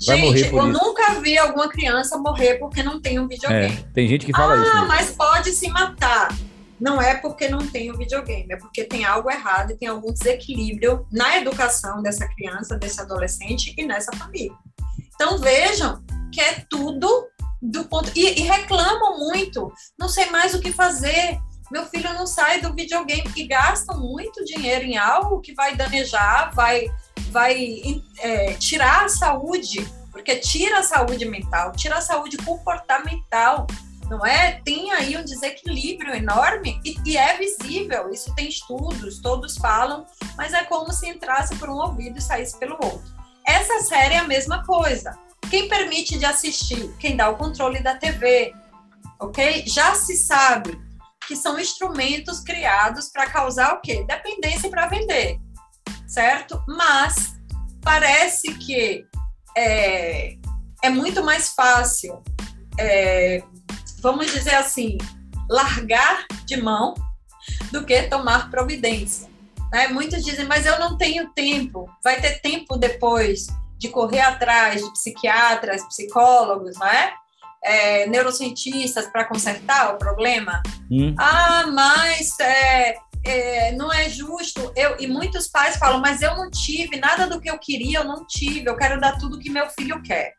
Gente, 0.00 0.24
eu 0.26 0.34
isso. 0.34 0.66
nunca 0.66 1.20
vi 1.20 1.38
alguma 1.38 1.68
criança 1.68 2.18
morrer 2.18 2.56
porque 2.56 2.82
não 2.82 3.00
tem 3.00 3.20
um 3.20 3.28
videogame. 3.28 3.72
É, 3.72 3.92
tem 3.94 4.08
gente 4.08 4.26
que 4.26 4.32
fala 4.32 4.54
ah, 4.54 4.62
isso. 4.62 4.76
Ah, 4.78 4.84
mas 4.86 5.12
pode 5.12 5.52
se 5.52 5.68
matar. 5.68 6.34
Não 6.80 7.00
é 7.00 7.14
porque 7.14 7.48
não 7.48 7.64
tem 7.64 7.92
o 7.92 7.96
videogame, 7.96 8.48
é 8.50 8.56
porque 8.56 8.82
tem 8.82 9.04
algo 9.04 9.30
errado 9.30 9.70
e 9.70 9.76
tem 9.76 9.86
algum 9.86 10.12
desequilíbrio 10.12 11.06
na 11.12 11.38
educação 11.38 12.02
dessa 12.02 12.26
criança, 12.34 12.76
desse 12.76 13.00
adolescente 13.00 13.72
e 13.78 13.86
nessa 13.86 14.10
família. 14.16 14.52
Então 15.14 15.38
vejam 15.38 16.02
que 16.32 16.40
é 16.40 16.64
tudo 16.68 17.28
do 17.64 17.84
ponto. 17.86 18.10
E, 18.14 18.40
e 18.40 18.42
reclamam 18.42 19.18
muito, 19.18 19.72
não 19.98 20.08
sei 20.08 20.26
mais 20.30 20.54
o 20.54 20.60
que 20.60 20.72
fazer 20.72 21.40
meu 21.70 21.86
filho 21.86 22.12
não 22.12 22.26
sai 22.26 22.60
do 22.60 22.72
videogame 22.74 23.30
e 23.34 23.46
gastam 23.46 23.98
muito 23.98 24.44
dinheiro 24.44 24.84
em 24.84 24.96
algo 24.96 25.40
que 25.40 25.54
vai 25.54 25.74
danejar, 25.74 26.54
vai, 26.54 26.86
vai 27.30 28.02
é, 28.18 28.52
tirar 28.54 29.06
a 29.06 29.08
saúde, 29.08 29.84
porque 30.12 30.36
tira 30.36 30.78
a 30.78 30.82
saúde 30.82 31.24
mental, 31.24 31.72
tira 31.72 31.96
a 31.96 32.00
saúde 32.00 32.36
comportamental, 32.36 33.66
não 34.08 34.24
é? 34.24 34.60
Tem 34.64 34.92
aí 34.92 35.16
um 35.16 35.24
desequilíbrio 35.24 36.14
enorme 36.14 36.80
e, 36.84 36.96
e 37.04 37.16
é 37.16 37.36
visível, 37.38 38.10
isso 38.12 38.32
tem 38.34 38.48
estudos, 38.48 39.20
todos 39.20 39.56
falam, 39.56 40.06
mas 40.36 40.52
é 40.52 40.62
como 40.64 40.92
se 40.92 41.08
entrasse 41.08 41.56
por 41.56 41.70
um 41.70 41.76
ouvido 41.76 42.18
e 42.18 42.22
saísse 42.22 42.58
pelo 42.58 42.74
outro. 42.74 43.14
Essa 43.46 43.80
série 43.80 44.14
é 44.14 44.18
a 44.18 44.28
mesma 44.28 44.64
coisa. 44.64 45.18
Quem 45.50 45.68
permite 45.68 46.18
de 46.18 46.24
assistir? 46.24 46.92
Quem 46.98 47.16
dá 47.16 47.28
o 47.28 47.36
controle 47.36 47.82
da 47.82 47.94
TV, 47.94 48.54
ok? 49.20 49.64
Já 49.66 49.94
se 49.94 50.16
sabe 50.16 50.78
que 51.26 51.36
são 51.36 51.58
instrumentos 51.58 52.40
criados 52.40 53.08
para 53.08 53.30
causar 53.30 53.74
o 53.74 53.80
quê? 53.80 54.04
Dependência 54.06 54.68
para 54.70 54.86
vender, 54.86 55.38
certo? 56.06 56.62
Mas 56.66 57.34
parece 57.82 58.54
que 58.54 59.06
é, 59.56 60.36
é 60.82 60.90
muito 60.90 61.22
mais 61.24 61.50
fácil, 61.50 62.22
é, 62.78 63.42
vamos 64.00 64.30
dizer 64.32 64.54
assim, 64.54 64.98
largar 65.48 66.26
de 66.44 66.56
mão 66.56 66.94
do 67.70 67.84
que 67.84 68.02
tomar 68.04 68.50
providência. 68.50 69.28
Né? 69.72 69.88
Muitos 69.88 70.24
dizem, 70.24 70.46
mas 70.46 70.66
eu 70.66 70.78
não 70.78 70.96
tenho 70.96 71.30
tempo. 71.32 71.88
Vai 72.02 72.20
ter 72.20 72.40
tempo 72.40 72.76
depois 72.76 73.46
de 73.84 73.90
correr 73.90 74.20
atrás 74.20 74.82
de 74.82 74.92
psiquiatras, 74.92 75.82
psicólogos, 75.88 76.76
não 76.78 76.86
é? 76.86 77.14
é, 77.64 78.06
neurocientistas 78.06 79.06
para 79.06 79.24
consertar 79.24 79.94
o 79.94 79.98
problema. 79.98 80.62
Hum. 80.90 81.14
Ah, 81.18 81.64
mas 81.72 82.38
é, 82.38 82.96
é, 83.24 83.72
não 83.72 83.90
é 83.90 84.08
justo. 84.08 84.70
Eu, 84.76 84.96
e 85.00 85.06
muitos 85.06 85.48
pais 85.48 85.76
falam, 85.76 86.00
mas 86.00 86.20
eu 86.20 86.36
não 86.36 86.50
tive 86.50 86.98
nada 86.98 87.26
do 87.26 87.40
que 87.40 87.50
eu 87.50 87.58
queria, 87.58 88.00
eu 88.00 88.04
não 88.04 88.26
tive, 88.26 88.68
eu 88.68 88.76
quero 88.76 89.00
dar 89.00 89.18
tudo 89.18 89.38
que 89.38 89.48
meu 89.48 89.68
filho 89.70 90.00
quer. 90.02 90.34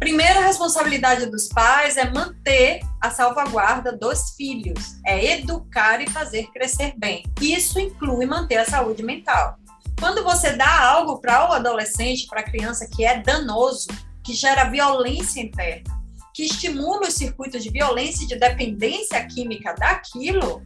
Primeira 0.00 0.40
responsabilidade 0.40 1.26
dos 1.26 1.46
pais 1.48 1.98
é 1.98 2.10
manter 2.10 2.80
a 3.00 3.10
salvaguarda 3.10 3.92
dos 3.92 4.30
filhos, 4.34 4.96
é 5.06 5.34
educar 5.34 6.00
e 6.00 6.08
fazer 6.08 6.46
crescer 6.52 6.94
bem. 6.96 7.22
Isso 7.38 7.78
inclui 7.78 8.24
manter 8.24 8.56
a 8.56 8.64
saúde 8.64 9.02
mental. 9.02 9.56
Quando 10.00 10.24
você 10.24 10.56
dá 10.56 10.92
algo 10.92 11.18
para 11.18 11.50
o 11.50 11.52
adolescente, 11.52 12.26
para 12.26 12.40
a 12.40 12.42
criança 12.42 12.88
que 12.90 13.04
é 13.04 13.20
danoso, 13.20 13.86
que 14.24 14.32
gera 14.32 14.64
violência 14.64 15.42
interna, 15.42 15.94
que 16.34 16.44
estimula 16.44 17.06
os 17.06 17.14
circuitos 17.14 17.62
de 17.62 17.68
violência 17.68 18.24
e 18.24 18.26
de 18.26 18.36
dependência 18.36 19.22
química 19.26 19.74
daquilo, 19.74 20.62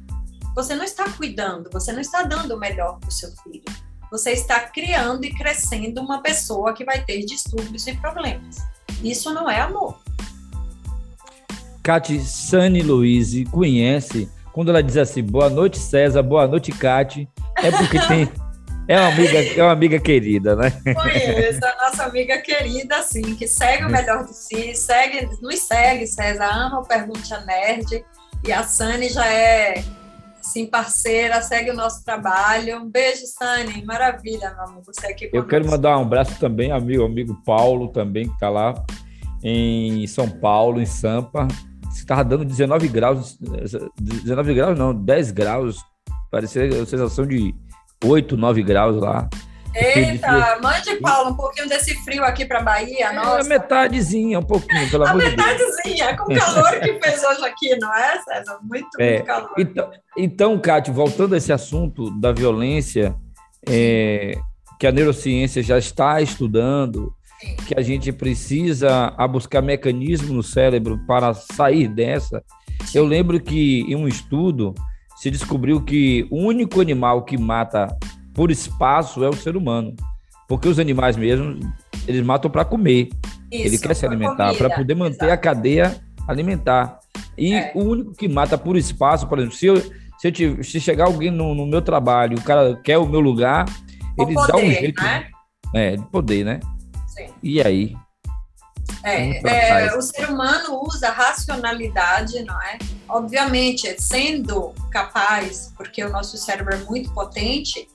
você 0.55 0.77
não 0.77 0.85
está 0.85 1.11
cuidando, 1.11 1.69
você 1.73 1.93
não 1.93 2.01
está 2.01 2.23
dando 2.23 2.55
o 2.55 2.59
melhor 2.59 3.01
para 3.01 3.09
o 3.09 3.13
seu 3.13 3.29
filho. 3.43 3.65
Você 4.09 4.31
está 4.31 4.61
criando 4.61 5.25
e 5.25 5.35
crescendo 5.35 6.01
uma 6.01 6.23
pessoa 6.23 6.73
que 6.73 6.85
vai 6.85 7.05
ter 7.05 7.25
distúrbios 7.25 7.89
e 7.89 7.97
problemas. 7.97 8.59
Isso 9.03 9.35
não 9.35 9.51
é 9.51 9.61
amor. 9.61 9.99
Cati 11.83 12.21
Sani 12.21 12.83
Luiz 12.83 13.33
conhece, 13.51 14.31
quando 14.53 14.69
ela 14.69 14.81
diz 14.81 14.97
assim, 14.97 15.25
boa 15.25 15.51
noite 15.51 15.77
César, 15.77 16.23
boa 16.23 16.47
noite 16.47 16.71
Cati, 16.71 17.29
é 17.57 17.73
porque 17.73 17.99
tem 18.07 18.44
É 18.87 19.01
uma 19.01 19.09
amiga, 19.09 19.39
é 19.39 19.63
uma 19.63 19.73
amiga 19.73 19.99
querida, 19.99 20.55
né? 20.55 20.71
Conheço, 20.95 21.65
a 21.65 21.89
nossa 21.89 22.05
amiga 22.05 22.39
querida, 22.43 22.99
assim, 22.99 23.35
que 23.35 23.49
segue 23.49 23.85
o 23.85 23.91
melhor 23.91 24.27
de 24.27 24.35
si, 24.35 24.75
segue, 24.75 25.27
nos 25.41 25.61
segue, 25.61 26.07
César, 26.07 26.51
ama 26.53 26.81
o 26.81 26.87
Pergunte 26.87 27.33
a 27.33 27.41
Nerd, 27.41 28.05
e 28.47 28.53
a 28.53 28.63
Sani 28.63 29.09
já 29.09 29.27
é, 29.27 29.83
sim, 30.43 30.67
parceira, 30.67 31.41
segue 31.41 31.71
o 31.71 31.75
nosso 31.75 32.05
trabalho. 32.05 32.79
Um 32.79 32.91
beijo, 32.91 33.27
Sani, 33.27 33.83
maravilha, 33.87 34.53
meu 34.55 34.65
amor, 34.65 34.83
você 34.85 35.07
aqui 35.07 35.31
Eu 35.33 35.47
quero 35.47 35.67
mandar 35.67 35.97
um 35.97 36.03
abraço 36.03 36.39
também, 36.39 36.71
amigo, 36.71 37.05
amigo 37.05 37.41
Paulo 37.47 37.89
também, 37.89 38.29
que 38.29 38.35
está 38.35 38.51
lá 38.51 38.75
em 39.43 40.07
São 40.07 40.29
Paulo, 40.29 40.79
em 40.79 40.87
Sampa, 40.87 41.49
estava 41.91 42.23
dando 42.23 42.45
19 42.45 42.89
graus, 42.89 43.39
19 43.99 44.55
graus 44.55 44.79
não, 44.79 44.95
10 44.95 45.31
graus, 45.31 45.79
parecia 46.31 46.65
a 46.83 46.87
sensação 46.87 47.27
de 47.27 47.55
8, 48.05 48.37
9 48.37 48.63
graus 48.63 49.01
lá. 49.01 49.29
Eita, 49.75 50.61
mande, 50.63 50.95
Paulo, 51.01 51.31
um 51.31 51.35
pouquinho 51.35 51.69
desse 51.69 51.95
frio 52.05 52.25
aqui 52.25 52.45
para 52.45 52.63
Bahia, 52.63 53.13
nossa. 53.13 53.41
É 53.41 53.49
metadezinha, 53.49 54.39
um 54.39 54.43
pouquinho, 54.43 54.89
pelo 54.89 55.05
amor 55.05 55.21
de 55.21 55.35
Deus. 55.35 55.49
A 55.49 55.53
metadezinha, 55.53 56.17
com 56.17 56.33
o 56.33 56.37
calor 56.37 56.81
que 56.81 57.01
fez 57.01 57.25
hoje 57.25 57.45
aqui, 57.45 57.77
não 57.81 57.93
é, 57.93 58.23
César? 58.23 58.59
Muito, 58.63 58.89
é, 59.01 59.15
muito 59.15 59.27
calor. 59.27 59.51
Então, 59.59 59.91
então, 60.17 60.59
Cátia, 60.61 60.95
voltando 60.95 61.35
a 61.35 61.39
esse 61.39 61.53
assunto 61.53 62.09
da 62.21 62.31
violência, 62.31 63.17
é, 63.69 64.39
que 64.79 64.87
a 64.87 64.93
neurociência 64.93 65.61
já 65.61 65.77
está 65.77 66.21
estudando, 66.21 67.13
Sim. 67.41 67.57
que 67.67 67.75
a 67.77 67.83
gente 67.83 68.13
precisa 68.13 69.13
a 69.17 69.27
buscar 69.27 69.61
mecanismos 69.61 70.31
no 70.31 70.43
cérebro 70.43 71.01
para 71.05 71.35
sair 71.35 71.89
dessa. 71.89 72.45
Sim. 72.85 72.99
Eu 72.99 73.05
lembro 73.05 73.41
que 73.41 73.81
em 73.89 73.97
um 73.97 74.07
estudo 74.07 74.73
se 75.25 75.31
descobriu 75.31 75.81
que 75.81 76.29
o 76.31 76.37
único 76.37 76.83
animal 76.83 77.23
que 77.23 77.39
mata 77.39 77.89
por 78.35 78.51
espaço 78.51 79.25
é 79.25 79.29
o 79.31 79.33
ser 79.33 79.57
humano. 79.57 79.97
Porque 80.47 80.69
os 80.69 80.79
animais 80.79 81.17
mesmo, 81.17 81.59
eles 82.07 82.23
matam 82.23 82.51
para 82.51 82.63
comer. 82.63 83.09
Isso, 83.51 83.69
Ele 83.69 83.79
quer 83.79 83.97
se 83.97 84.05
alimentar, 84.05 84.55
para 84.55 84.69
poder 84.69 84.95
manter 84.95 85.25
Exato. 85.25 85.33
a 85.33 85.37
cadeia 85.39 85.97
alimentar. 86.29 87.01
E 87.39 87.55
é. 87.55 87.73
o 87.75 87.85
único 87.85 88.13
que 88.13 88.29
mata 88.29 88.59
por 88.59 88.77
espaço, 88.77 89.27
por 89.27 89.39
exemplo, 89.39 89.57
se, 89.57 89.65
eu, 89.65 89.81
se, 90.19 90.29
eu 90.29 90.31
te, 90.31 90.63
se 90.63 90.79
chegar 90.79 91.07
alguém 91.07 91.31
no, 91.31 91.55
no, 91.55 91.65
meu 91.65 91.81
trabalho, 91.81 92.37
o 92.37 92.43
cara 92.43 92.79
quer 92.85 92.99
o 92.99 93.09
meu 93.09 93.21
lugar, 93.21 93.65
o 94.19 94.25
ele 94.25 94.35
poder, 94.35 94.53
dá 94.53 94.59
um 94.59 94.71
jeito. 94.71 95.03
Né? 95.03 95.31
É, 95.75 95.97
de 95.97 96.05
poder, 96.09 96.45
né? 96.45 96.61
Sim. 97.07 97.29
E 97.43 97.63
aí? 97.63 97.97
É, 99.03 99.87
é, 99.87 99.97
o 99.97 100.03
ser 100.03 100.29
humano 100.29 100.83
usa 100.85 101.09
racionalidade, 101.09 102.43
não 102.43 102.61
é? 102.61 102.77
Obviamente, 103.09 104.01
sendo 104.01 104.73
capaz, 104.91 105.73
porque 105.77 106.03
o 106.05 106.11
nosso 106.11 106.37
cérebro 106.37 106.75
é 106.75 106.79
muito 106.79 107.13
potente, 107.13 107.89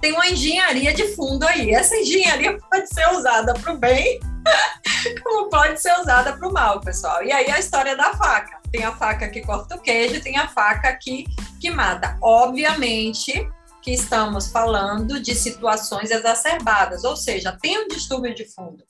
tem 0.00 0.12
uma 0.12 0.26
engenharia 0.28 0.92
de 0.92 1.14
fundo 1.14 1.46
aí. 1.46 1.70
Essa 1.70 1.96
engenharia 1.96 2.58
pode 2.58 2.88
ser 2.92 3.08
usada 3.12 3.54
para 3.54 3.72
o 3.72 3.78
bem, 3.78 4.20
como 5.24 5.48
pode 5.48 5.80
ser 5.80 5.98
usada 6.00 6.32
para 6.36 6.48
o 6.48 6.52
mal, 6.52 6.80
pessoal. 6.80 7.22
E 7.22 7.32
aí 7.32 7.50
a 7.50 7.58
história 7.58 7.96
da 7.96 8.14
faca. 8.14 8.60
Tem 8.70 8.84
a 8.84 8.92
faca 8.92 9.28
que 9.28 9.40
corta 9.40 9.76
o 9.76 9.80
queijo, 9.80 10.20
tem 10.20 10.36
a 10.36 10.48
faca 10.48 10.92
que, 10.94 11.24
que 11.60 11.70
mata. 11.70 12.16
Obviamente 12.20 13.48
que 13.80 13.92
estamos 13.92 14.48
falando 14.48 15.20
de 15.20 15.32
situações 15.32 16.10
exacerbadas, 16.10 17.04
ou 17.04 17.16
seja, 17.16 17.56
tem 17.62 17.78
um 17.78 17.86
distúrbio 17.86 18.34
de 18.34 18.44
fundo, 18.44 18.82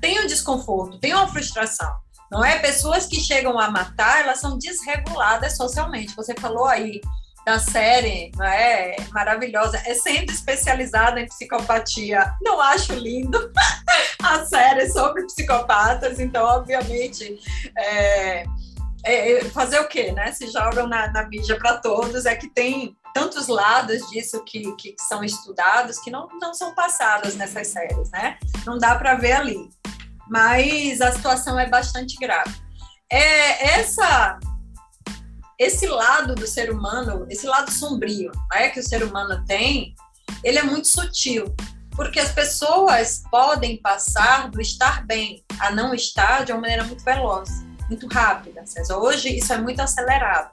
tem 0.00 0.20
um 0.20 0.26
desconforto, 0.26 0.98
tem 0.98 1.14
uma 1.14 1.28
frustração. 1.28 1.88
Não 2.30 2.44
é? 2.44 2.58
Pessoas 2.58 3.06
que 3.06 3.20
chegam 3.20 3.58
a 3.58 3.70
matar, 3.70 4.20
elas 4.20 4.38
são 4.38 4.56
desreguladas 4.56 5.56
socialmente. 5.56 6.14
Você 6.14 6.34
falou 6.38 6.66
aí 6.66 7.00
da 7.44 7.58
série, 7.58 8.30
não 8.36 8.46
é? 8.46 8.96
Maravilhosa. 9.10 9.82
É 9.84 9.94
sempre 9.94 10.34
especializada 10.34 11.20
em 11.20 11.26
psicopatia. 11.26 12.32
Não 12.40 12.60
acho 12.60 12.92
lindo 12.92 13.50
a 14.22 14.44
série 14.44 14.88
sobre 14.90 15.24
psicopatas, 15.26 16.20
então, 16.20 16.44
obviamente, 16.44 17.40
é, 17.76 18.44
é, 19.04 19.44
fazer 19.46 19.80
o 19.80 19.88
quê, 19.88 20.12
né? 20.12 20.30
Se 20.32 20.46
jogam 20.48 20.86
na, 20.86 21.10
na 21.10 21.26
mídia 21.26 21.58
para 21.58 21.78
todos, 21.78 22.26
é 22.26 22.36
que 22.36 22.48
tem 22.48 22.96
tantos 23.12 23.48
lados 23.48 24.08
disso 24.10 24.44
que, 24.44 24.72
que 24.76 24.94
são 25.08 25.24
estudados 25.24 25.98
que 25.98 26.12
não, 26.12 26.28
não 26.40 26.54
são 26.54 26.74
passados 26.76 27.34
nessas 27.34 27.66
séries, 27.68 28.08
né? 28.10 28.38
Não 28.64 28.78
dá 28.78 28.94
para 28.94 29.14
ver 29.14 29.32
ali 29.32 29.68
mas 30.30 31.00
a 31.00 31.10
situação 31.10 31.58
é 31.58 31.68
bastante 31.68 32.16
grave. 32.16 32.54
É 33.12 33.80
essa 33.80 34.38
esse 35.58 35.86
lado 35.86 36.34
do 36.34 36.46
ser 36.46 36.70
humano, 36.70 37.26
esse 37.28 37.46
lado 37.46 37.70
sombrio, 37.70 38.30
né, 38.50 38.70
que 38.70 38.80
o 38.80 38.82
ser 38.82 39.02
humano 39.02 39.44
tem, 39.44 39.94
ele 40.42 40.58
é 40.58 40.62
muito 40.62 40.88
sutil, 40.88 41.54
porque 41.94 42.18
as 42.18 42.32
pessoas 42.32 43.22
podem 43.30 43.76
passar 43.76 44.48
do 44.48 44.58
estar 44.58 45.04
bem 45.04 45.44
a 45.58 45.70
não 45.70 45.92
estar 45.92 46.46
de 46.46 46.52
uma 46.52 46.62
maneira 46.62 46.84
muito 46.84 47.04
veloz, 47.04 47.50
muito 47.90 48.06
rápida. 48.06 48.64
César. 48.64 48.96
Hoje 48.96 49.36
isso 49.36 49.52
é 49.52 49.58
muito 49.58 49.80
acelerado. 49.80 50.50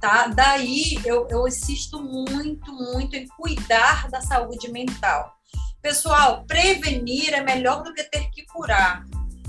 Tá? 0.00 0.28
Daí 0.28 1.00
eu, 1.04 1.26
eu 1.30 1.48
insisto 1.48 2.00
muito, 2.00 2.72
muito 2.72 3.16
em 3.16 3.26
cuidar 3.26 4.08
da 4.08 4.20
saúde 4.20 4.70
mental. 4.70 5.34
Pessoal, 5.84 6.46
prevenir 6.46 7.34
é 7.34 7.42
melhor 7.42 7.82
do 7.82 7.92
que 7.92 8.02
ter 8.04 8.30
que 8.30 8.46
curar. 8.46 9.04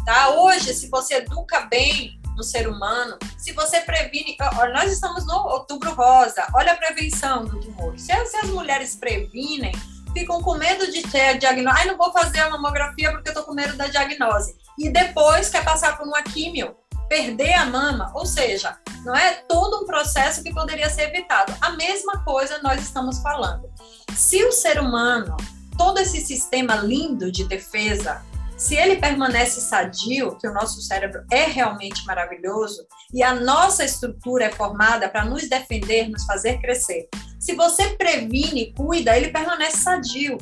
Tá? 0.06 0.32
Hoje, 0.32 0.74
se 0.74 0.90
você 0.90 1.16
educa 1.16 1.62
bem 1.62 2.20
no 2.36 2.44
ser 2.44 2.68
humano, 2.68 3.18
se 3.38 3.54
você 3.54 3.80
previne. 3.80 4.36
Nós 4.74 4.92
estamos 4.92 5.26
no 5.26 5.34
outubro 5.34 5.94
rosa, 5.94 6.46
olha 6.54 6.74
a 6.74 6.76
prevenção 6.76 7.46
do 7.46 7.58
tumor. 7.62 7.98
Se, 7.98 8.14
se 8.26 8.36
as 8.36 8.50
mulheres 8.50 8.98
previnem, 8.98 9.72
ficam 10.12 10.42
com 10.42 10.56
medo 10.56 10.92
de 10.92 11.04
ter 11.04 11.38
diagnóstico. 11.38 11.80
Ai, 11.80 11.88
não 11.88 11.98
vou 11.98 12.12
fazer 12.12 12.40
a 12.40 12.50
mamografia 12.50 13.14
porque 13.14 13.30
eu 13.30 13.34
tô 13.34 13.44
com 13.44 13.54
medo 13.54 13.78
da 13.78 13.88
diagnose. 13.88 14.58
E 14.78 14.90
depois 14.90 15.48
quer 15.48 15.64
passar 15.64 15.98
por 15.98 16.06
uma 16.06 16.22
químio, 16.22 16.76
perder 17.08 17.54
a 17.54 17.66
mama. 17.66 18.12
Ou 18.14 18.26
seja, 18.26 18.78
não 19.06 19.16
é 19.16 19.36
todo 19.48 19.82
um 19.82 19.86
processo 19.86 20.44
que 20.44 20.54
poderia 20.54 20.90
ser 20.90 21.04
evitado. 21.04 21.56
A 21.62 21.70
mesma 21.70 22.26
coisa 22.26 22.60
nós 22.62 22.82
estamos 22.82 23.20
falando. 23.20 23.72
Se 24.14 24.44
o 24.44 24.52
ser 24.52 24.82
humano, 24.82 25.38
todo 25.78 26.00
esse 26.00 26.22
sistema 26.22 26.76
lindo 26.76 27.32
de 27.32 27.44
defesa, 27.46 28.24
se 28.58 28.76
ele 28.76 28.96
permanece 28.96 29.60
sadio, 29.60 30.38
que 30.38 30.48
o 30.48 30.54
nosso 30.54 30.82
cérebro 30.82 31.24
é 31.30 31.44
realmente 31.44 32.06
maravilhoso 32.06 32.88
e 33.14 33.22
a 33.22 33.34
nossa 33.34 33.84
estrutura 33.84 34.46
é 34.46 34.52
formada 34.52 35.10
para 35.10 35.26
nos 35.26 35.50
defender, 35.50 36.10
nos 36.10 36.26
fazer 36.26 36.60
crescer. 36.60 37.10
Se 37.40 37.54
você 37.54 37.90
previne, 37.90 38.74
cuida, 38.74 39.16
ele 39.16 39.30
permanece 39.30 39.78
sadio. 39.78 40.38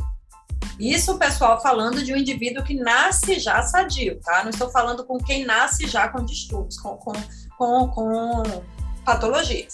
Isso, 0.79 1.17
pessoal, 1.17 1.61
falando 1.61 2.03
de 2.03 2.13
um 2.13 2.17
indivíduo 2.17 2.63
que 2.63 2.75
nasce 2.75 3.39
já 3.39 3.61
sadio, 3.63 4.19
tá? 4.21 4.43
Não 4.43 4.49
estou 4.49 4.69
falando 4.69 5.03
com 5.05 5.17
quem 5.17 5.43
nasce 5.43 5.87
já 5.87 6.07
com 6.07 6.23
distúrbios, 6.23 6.79
com, 6.79 6.95
com, 6.97 7.13
com, 7.57 7.87
com 7.89 8.63
patologias. 9.03 9.73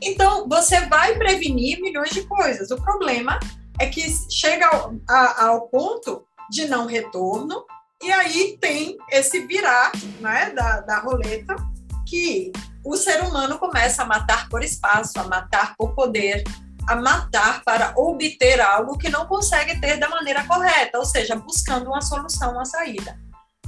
Então, 0.00 0.48
você 0.48 0.80
vai 0.82 1.16
prevenir 1.16 1.80
milhões 1.80 2.10
de 2.10 2.22
coisas. 2.22 2.70
O 2.70 2.76
problema 2.76 3.38
é 3.78 3.86
que 3.86 4.02
chega 4.30 4.66
ao, 4.66 4.94
a, 5.08 5.46
ao 5.46 5.68
ponto 5.68 6.24
de 6.50 6.66
não 6.66 6.86
retorno 6.86 7.64
e 8.02 8.12
aí 8.12 8.56
tem 8.60 8.96
esse 9.10 9.46
virar 9.46 9.92
né, 10.20 10.50
da, 10.50 10.80
da 10.80 10.98
roleta 11.00 11.56
que 12.06 12.52
o 12.84 12.96
ser 12.96 13.22
humano 13.22 13.58
começa 13.58 14.02
a 14.02 14.06
matar 14.06 14.48
por 14.48 14.62
espaço, 14.62 15.18
a 15.18 15.24
matar 15.24 15.74
por 15.76 15.94
poder, 15.94 16.42
a 16.88 16.96
matar 16.96 17.62
para 17.64 17.92
obter 17.96 18.60
algo 18.60 18.96
que 18.96 19.10
não 19.10 19.26
consegue 19.26 19.78
ter 19.80 19.98
da 19.98 20.08
maneira 20.08 20.44
correta, 20.44 20.98
ou 20.98 21.04
seja, 21.04 21.36
buscando 21.36 21.88
uma 21.88 22.00
solução, 22.00 22.52
uma 22.52 22.64
saída. 22.64 23.18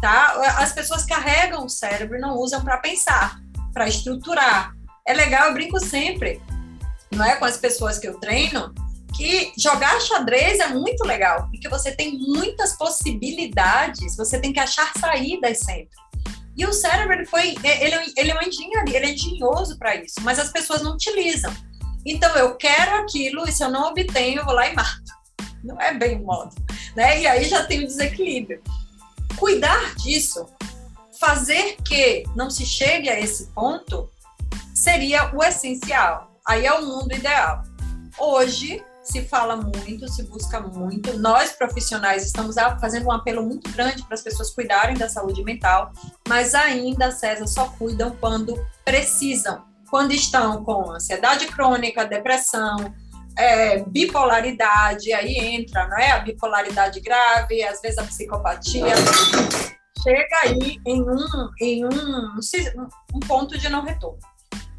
Tá? 0.00 0.32
As 0.58 0.72
pessoas 0.72 1.04
carregam 1.04 1.66
o 1.66 1.68
cérebro 1.68 2.16
e 2.16 2.20
não 2.20 2.36
usam 2.36 2.64
para 2.64 2.78
pensar, 2.78 3.38
para 3.74 3.88
estruturar. 3.88 4.72
É 5.06 5.12
legal, 5.12 5.48
eu 5.48 5.52
brinco 5.52 5.78
sempre, 5.78 6.40
não 7.12 7.24
é 7.24 7.36
com 7.36 7.44
as 7.44 7.58
pessoas 7.58 7.98
que 7.98 8.08
eu 8.08 8.18
treino, 8.18 8.72
que 9.16 9.52
jogar 9.58 10.00
xadrez 10.00 10.58
é 10.60 10.68
muito 10.68 11.04
legal, 11.04 11.48
porque 11.50 11.68
você 11.68 11.92
tem 11.92 12.18
muitas 12.18 12.76
possibilidades, 12.76 14.16
você 14.16 14.40
tem 14.40 14.52
que 14.52 14.60
achar 14.60 14.92
saídas 14.98 15.58
sempre. 15.58 15.90
E 16.56 16.66
o 16.66 16.72
cérebro, 16.72 17.14
ele 17.14 17.26
foi, 17.26 17.54
ele, 17.64 18.12
ele 18.16 18.30
é 18.30 18.34
uma 18.34 18.44
engenharia, 18.44 18.96
ele 18.96 19.06
é 19.06 19.14
engenhoso 19.14 19.78
para 19.78 19.96
isso, 19.96 20.16
mas 20.22 20.38
as 20.38 20.50
pessoas 20.50 20.82
não 20.82 20.94
utilizam. 20.94 21.52
Então, 22.04 22.34
eu 22.36 22.56
quero 22.56 22.96
aquilo 22.96 23.48
e 23.48 23.52
se 23.52 23.62
eu 23.62 23.70
não 23.70 23.88
obtenho, 23.88 24.40
eu 24.40 24.44
vou 24.44 24.54
lá 24.54 24.68
e 24.68 24.74
mato. 24.74 25.12
Não 25.62 25.80
é 25.80 25.94
bem 25.94 26.16
o 26.16 26.24
modo. 26.24 26.54
Né? 26.96 27.20
E 27.20 27.26
aí 27.26 27.44
já 27.44 27.64
tem 27.64 27.84
o 27.84 27.86
desequilíbrio. 27.86 28.62
Cuidar 29.36 29.94
disso, 29.96 30.46
fazer 31.18 31.76
que 31.84 32.24
não 32.34 32.50
se 32.50 32.64
chegue 32.64 33.08
a 33.08 33.18
esse 33.18 33.46
ponto, 33.48 34.10
seria 34.74 35.34
o 35.34 35.42
essencial. 35.42 36.30
Aí 36.46 36.66
é 36.66 36.72
o 36.72 36.86
mundo 36.86 37.14
ideal. 37.14 37.62
Hoje, 38.18 38.82
se 39.10 39.22
fala 39.22 39.56
muito, 39.56 40.08
se 40.08 40.22
busca 40.22 40.60
muito. 40.60 41.18
Nós, 41.18 41.52
profissionais, 41.52 42.24
estamos 42.24 42.54
fazendo 42.80 43.06
um 43.06 43.12
apelo 43.12 43.42
muito 43.42 43.70
grande 43.72 44.04
para 44.04 44.14
as 44.14 44.22
pessoas 44.22 44.50
cuidarem 44.50 44.96
da 44.96 45.08
saúde 45.08 45.42
mental, 45.42 45.92
mas 46.28 46.54
ainda, 46.54 47.10
César, 47.10 47.46
só 47.46 47.66
cuidam 47.70 48.16
quando 48.20 48.54
precisam, 48.84 49.64
quando 49.90 50.12
estão 50.12 50.64
com 50.64 50.92
ansiedade 50.92 51.46
crônica, 51.48 52.04
depressão, 52.04 52.94
é, 53.36 53.82
bipolaridade, 53.82 55.12
aí 55.12 55.36
entra, 55.56 55.88
não 55.88 55.98
é? 55.98 56.12
A 56.12 56.20
bipolaridade 56.20 57.00
grave, 57.00 57.64
às 57.64 57.80
vezes 57.80 57.98
a 57.98 58.04
psicopatia. 58.04 58.94
Chega 60.02 60.36
aí 60.44 60.80
em 60.86 61.02
um, 61.02 61.50
em 61.60 61.84
um, 61.84 62.38
um 63.14 63.20
ponto 63.20 63.58
de 63.58 63.68
não 63.68 63.82
retorno. 63.82 64.18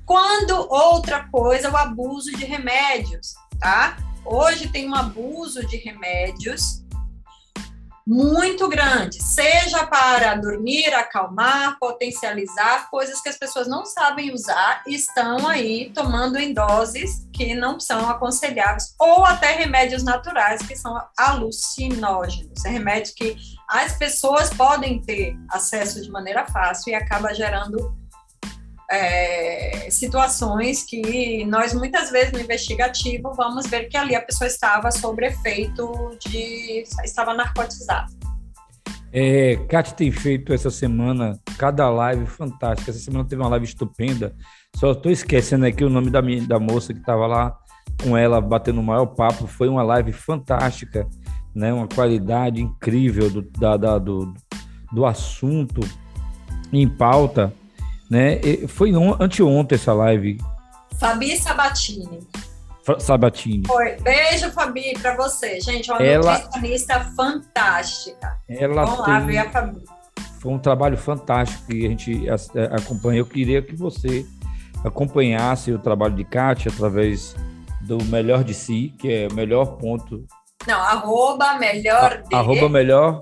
Quando 0.06 0.68
outra 0.70 1.28
coisa, 1.30 1.70
o 1.70 1.78
abuso 1.78 2.32
de 2.32 2.46
remédios, 2.46 3.34
tá? 3.60 3.98
Hoje 4.26 4.70
tem 4.70 4.90
um 4.90 4.96
abuso 4.96 5.66
de 5.66 5.78
remédios 5.78 6.82
muito 8.06 8.68
grande, 8.68 9.22
seja 9.22 9.86
para 9.86 10.36
dormir, 10.36 10.94
acalmar, 10.94 11.78
potencializar, 11.80 12.90
coisas 12.90 13.22
que 13.22 13.30
as 13.30 13.38
pessoas 13.38 13.68
não 13.68 13.86
sabem 13.86 14.34
usar 14.34 14.84
e 14.88 14.96
estão 14.96 15.48
aí 15.48 15.92
tomando 15.94 16.38
em 16.38 16.54
doses 16.54 17.28
que 17.32 17.54
não 17.56 17.80
são 17.80 18.10
aconselháveis, 18.10 18.96
ou 19.00 19.24
até 19.24 19.54
remédios 19.54 20.04
naturais 20.04 20.62
que 20.62 20.76
são 20.76 21.00
alucinógenos, 21.18 22.66
é 22.66 22.70
remédios 22.70 23.14
que 23.14 23.38
as 23.70 23.98
pessoas 23.98 24.50
podem 24.50 25.02
ter 25.02 25.38
acesso 25.50 26.02
de 26.02 26.10
maneira 26.10 26.46
fácil 26.48 26.92
e 26.92 26.96
acaba 26.96 27.34
gerando 27.34 28.01
é, 28.92 29.90
situações 29.90 30.84
que 30.84 31.46
nós 31.46 31.74
muitas 31.74 32.12
vezes 32.12 32.34
no 32.34 32.40
investigativo 32.40 33.34
vamos 33.34 33.66
ver 33.68 33.86
que 33.86 33.96
ali 33.96 34.16
a 34.16 34.22
pessoa 34.22 34.48
estava 34.48 34.92
sob 34.92 35.26
efeito 35.26 36.18
de 36.20 36.84
estava 37.04 37.34
narcotizada. 37.34 38.12
É, 39.14 39.58
Kátia 39.70 39.96
tem 39.96 40.12
feito 40.12 40.54
essa 40.54 40.70
semana 40.70 41.40
cada 41.58 41.90
live 41.90 42.26
fantástica. 42.26 42.92
Essa 42.92 43.00
semana 43.00 43.26
teve 43.26 43.42
uma 43.42 43.50
live 43.50 43.66
estupenda. 43.66 44.34
Só 44.76 44.92
estou 44.92 45.12
esquecendo 45.12 45.66
aqui 45.66 45.84
o 45.84 45.90
nome 45.90 46.10
da, 46.10 46.22
minha, 46.22 46.46
da 46.46 46.60
moça 46.60 46.94
que 46.94 47.00
estava 47.00 47.28
lá 47.28 47.58
com 48.02 48.18
ela 48.18 48.40
batendo 48.40 48.80
o 48.80 48.84
maior 48.84 49.06
papo. 49.08 49.48
Foi 49.48 49.68
uma 49.68 49.84
live 49.84 50.14
fantástica, 50.14 51.08
né? 51.54 51.74
Uma 51.74 51.88
qualidade 51.88 52.62
incrível 52.62 53.30
do, 53.30 53.42
da, 53.42 53.76
da 53.76 53.98
do, 53.98 54.34
do 54.94 55.06
assunto 55.06 55.82
em 56.72 56.88
pauta 56.88 57.54
né? 58.12 58.42
Foi 58.68 58.94
on, 58.94 59.16
anteontem 59.22 59.78
essa 59.78 59.94
live. 59.94 60.38
Fabi 61.00 61.38
Sabatini. 61.38 62.20
Sabatini. 63.00 63.66
Foi. 63.66 63.96
Beijo, 64.02 64.52
Fabi, 64.52 64.94
para 65.02 65.16
você. 65.16 65.62
Gente, 65.62 65.90
uma 65.90 66.04
ela, 66.04 66.34
nutricionista 66.34 67.00
fantástica. 67.16 68.38
Ela 68.50 68.84
Vamos 68.84 69.06
tem, 69.06 69.14
lá 69.14 69.20
ver 69.22 69.38
a 69.38 69.50
Fabi. 69.50 69.82
Foi 70.42 70.52
um 70.52 70.60
trabalho 70.60 70.98
fantástico 70.98 71.68
que 71.68 71.86
a 71.86 71.90
gente 71.90 72.24
acompanha. 72.76 73.20
Eu 73.20 73.26
queria 73.26 73.62
que 73.62 73.76
você 73.76 74.26
acompanhasse 74.84 75.72
o 75.72 75.80
trabalho 75.80 76.16
de 76.16 76.26
Kátia 76.26 76.70
através 76.70 77.34
do 77.82 78.04
Melhor 78.06 78.44
de 78.44 78.54
Si, 78.54 78.94
que 79.00 79.12
é 79.12 79.28
o 79.32 79.34
melhor 79.34 79.78
ponto 79.78 80.26
Não, 80.68 80.82
arroba 80.82 81.54
melhor 81.58 82.24
de. 82.24 82.36
Arroba 82.36 82.68
melhor. 82.68 83.20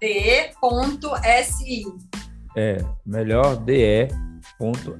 de 0.00 0.50
ponto 0.60 1.10
SI. 1.44 1.84
É, 2.56 2.78
melhor 3.06 3.56
de 3.56 4.08
ponto 4.62 4.96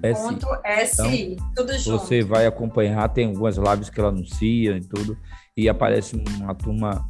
SI. 0.84 1.34
Então, 1.34 1.52
tudo 1.54 1.78
junto. 1.78 1.98
Você 1.98 2.20
vai 2.22 2.46
acompanhar, 2.46 3.08
tem 3.10 3.28
algumas 3.28 3.56
lives 3.56 3.88
que 3.88 4.00
ela 4.00 4.08
anuncia 4.08 4.76
e 4.76 4.80
tudo, 4.80 5.16
e 5.56 5.68
aparece 5.68 6.16
uma 6.16 6.52
turma 6.52 7.08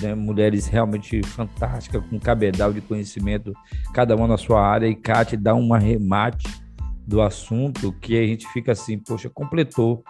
né, 0.00 0.14
mulheres 0.14 0.68
realmente 0.68 1.20
fantásticas, 1.24 2.04
com 2.08 2.20
cabedal 2.20 2.72
de 2.72 2.80
conhecimento, 2.80 3.52
cada 3.92 4.14
uma 4.14 4.28
na 4.28 4.36
sua 4.36 4.64
área, 4.64 4.86
e 4.86 4.94
Kate 4.94 5.36
dá 5.36 5.56
um 5.56 5.74
arremate 5.74 6.46
do 7.04 7.20
assunto 7.20 7.92
que 7.94 8.16
a 8.16 8.24
gente 8.24 8.46
fica 8.52 8.72
assim, 8.72 8.96
poxa, 8.98 9.28
completou 9.28 10.04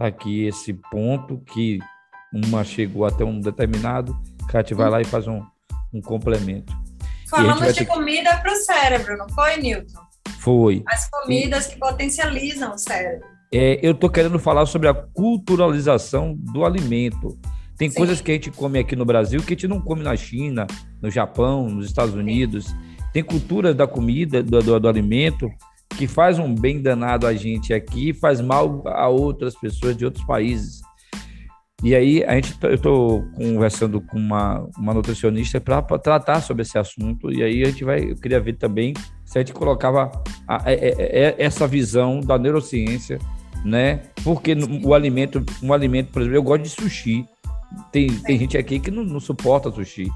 aqui 0.00 0.46
esse 0.46 0.72
ponto 0.72 1.38
que 1.52 1.78
uma 2.32 2.64
chegou 2.64 3.04
até 3.04 3.22
um 3.22 3.38
determinado, 3.38 4.16
Kate 4.48 4.72
vai 4.72 4.88
lá 4.88 5.00
e 5.02 5.04
faz 5.04 5.28
um, 5.28 5.42
um 5.92 6.00
complemento. 6.00 6.72
Falamos 7.28 7.74
de 7.74 7.80
ter... 7.80 7.86
comida 7.86 8.34
para 8.38 8.52
o 8.52 8.56
cérebro, 8.56 9.18
não 9.18 9.28
foi, 9.28 9.56
Newton? 9.58 10.13
Foi. 10.44 10.84
As 10.86 11.08
comidas 11.08 11.66
e... 11.66 11.70
que 11.70 11.78
potencializam 11.78 12.74
o 12.74 12.78
cérebro. 12.78 13.26
É, 13.52 13.80
eu 13.82 13.92
estou 13.92 14.10
querendo 14.10 14.38
falar 14.38 14.66
sobre 14.66 14.88
a 14.88 14.94
culturalização 14.94 16.34
do 16.36 16.64
alimento. 16.64 17.38
Tem 17.78 17.88
Sim. 17.88 17.96
coisas 17.96 18.20
que 18.20 18.30
a 18.30 18.34
gente 18.34 18.50
come 18.50 18.78
aqui 18.78 18.94
no 18.94 19.04
Brasil 19.04 19.40
que 19.40 19.54
a 19.54 19.56
gente 19.56 19.66
não 19.66 19.80
come 19.80 20.02
na 20.02 20.14
China, 20.16 20.66
no 21.00 21.10
Japão, 21.10 21.68
nos 21.68 21.86
Estados 21.86 22.14
Unidos. 22.14 22.66
Sim. 22.66 22.76
Tem 23.12 23.22
cultura 23.22 23.72
da 23.72 23.86
comida, 23.86 24.42
do, 24.42 24.60
do, 24.60 24.80
do, 24.80 24.88
alimento, 24.88 25.48
que 25.96 26.06
faz 26.06 26.38
um 26.38 26.54
bem 26.54 26.82
danado 26.82 27.26
a 27.26 27.32
gente 27.32 27.72
aqui 27.72 28.10
e 28.10 28.14
faz 28.14 28.40
mal 28.40 28.82
a 28.86 29.08
outras 29.08 29.54
pessoas 29.54 29.96
de 29.96 30.04
outros 30.04 30.24
países. 30.26 30.82
E 31.82 31.94
aí 31.94 32.24
a 32.24 32.34
gente, 32.34 32.56
eu 32.62 32.74
estou 32.74 33.22
conversando 33.34 34.00
com 34.00 34.16
uma, 34.16 34.66
uma 34.78 34.94
nutricionista 34.94 35.60
para 35.60 35.82
tratar 35.98 36.40
sobre 36.40 36.62
esse 36.62 36.78
assunto. 36.78 37.30
E 37.32 37.42
aí 37.42 37.62
a 37.62 37.66
gente 37.66 37.84
vai, 37.84 38.10
eu 38.10 38.16
queria 38.16 38.40
ver 38.40 38.54
também 38.54 38.94
se 39.24 39.38
a 39.38 39.40
gente 39.42 39.52
colocava 39.52 40.10
a, 40.48 40.56
a, 40.56 40.68
a, 40.68 41.34
essa 41.36 41.66
visão 41.66 42.20
da 42.20 42.38
neurociência, 42.38 43.18
né? 43.64 44.02
Porque 44.22 44.56
o 44.82 44.94
alimento, 44.94 45.44
um 45.62 45.72
alimento, 45.72 46.10
por 46.10 46.22
exemplo, 46.22 46.38
eu 46.38 46.42
gosto 46.42 46.62
de 46.62 46.70
sushi. 46.70 47.26
Tem, 47.90 48.08
tem 48.08 48.38
gente 48.38 48.56
aqui 48.56 48.78
que 48.78 48.90
não, 48.90 49.04
não 49.04 49.20
suporta 49.20 49.70
sushi. 49.70 50.08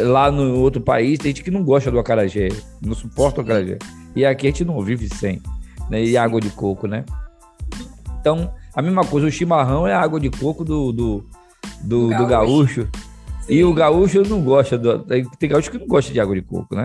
Lá 0.00 0.30
no 0.30 0.60
outro 0.60 0.80
país, 0.80 1.18
tem 1.18 1.30
gente 1.30 1.42
que 1.42 1.50
não 1.50 1.64
gosta 1.64 1.90
do 1.90 1.98
acarajé, 1.98 2.48
não 2.80 2.94
suporta 2.94 3.40
o 3.40 3.44
acarajé. 3.44 3.78
E 4.14 4.24
aqui 4.24 4.46
a 4.46 4.50
gente 4.50 4.64
não 4.64 4.80
vive 4.80 5.08
sem. 5.14 5.42
Né? 5.90 6.02
E 6.04 6.16
água 6.16 6.40
de 6.40 6.48
coco, 6.50 6.86
né? 6.86 7.04
Então, 8.20 8.54
a 8.74 8.82
mesma 8.82 9.04
coisa, 9.04 9.26
o 9.26 9.30
chimarrão 9.30 9.86
é 9.86 9.92
a 9.92 10.00
água 10.00 10.18
de 10.18 10.30
coco 10.30 10.64
do, 10.64 10.92
do, 10.92 11.24
do, 11.82 12.08
gaúcho. 12.08 12.18
Do 12.18 12.26
gaúcho. 12.26 12.88
E 13.48 13.62
o 13.62 13.74
gaúcho 13.74 14.22
não 14.22 14.42
gosta, 14.42 14.78
do, 14.78 15.00
tem 15.38 15.48
gaúcho 15.48 15.70
que 15.70 15.78
não 15.78 15.86
gosta 15.86 16.12
de 16.12 16.20
água 16.20 16.34
de 16.34 16.42
coco, 16.42 16.74
né? 16.74 16.84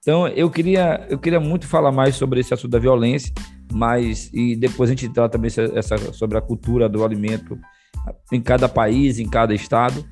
Então, 0.00 0.28
eu 0.28 0.50
queria, 0.50 1.06
eu 1.08 1.18
queria 1.18 1.40
muito 1.40 1.66
falar 1.66 1.90
mais 1.90 2.14
sobre 2.14 2.38
esse 2.38 2.52
assunto 2.52 2.70
da 2.70 2.78
violência, 2.78 3.32
mas 3.72 4.30
e 4.34 4.54
depois 4.54 4.90
a 4.90 4.92
gente 4.92 5.08
trata 5.08 5.38
também 5.38 5.50
essa, 5.74 5.96
sobre 6.12 6.36
a 6.36 6.42
cultura 6.42 6.90
do 6.90 7.02
alimento 7.02 7.58
em 8.30 8.40
cada 8.40 8.68
país, 8.68 9.18
em 9.18 9.26
cada 9.26 9.54
estado. 9.54 10.04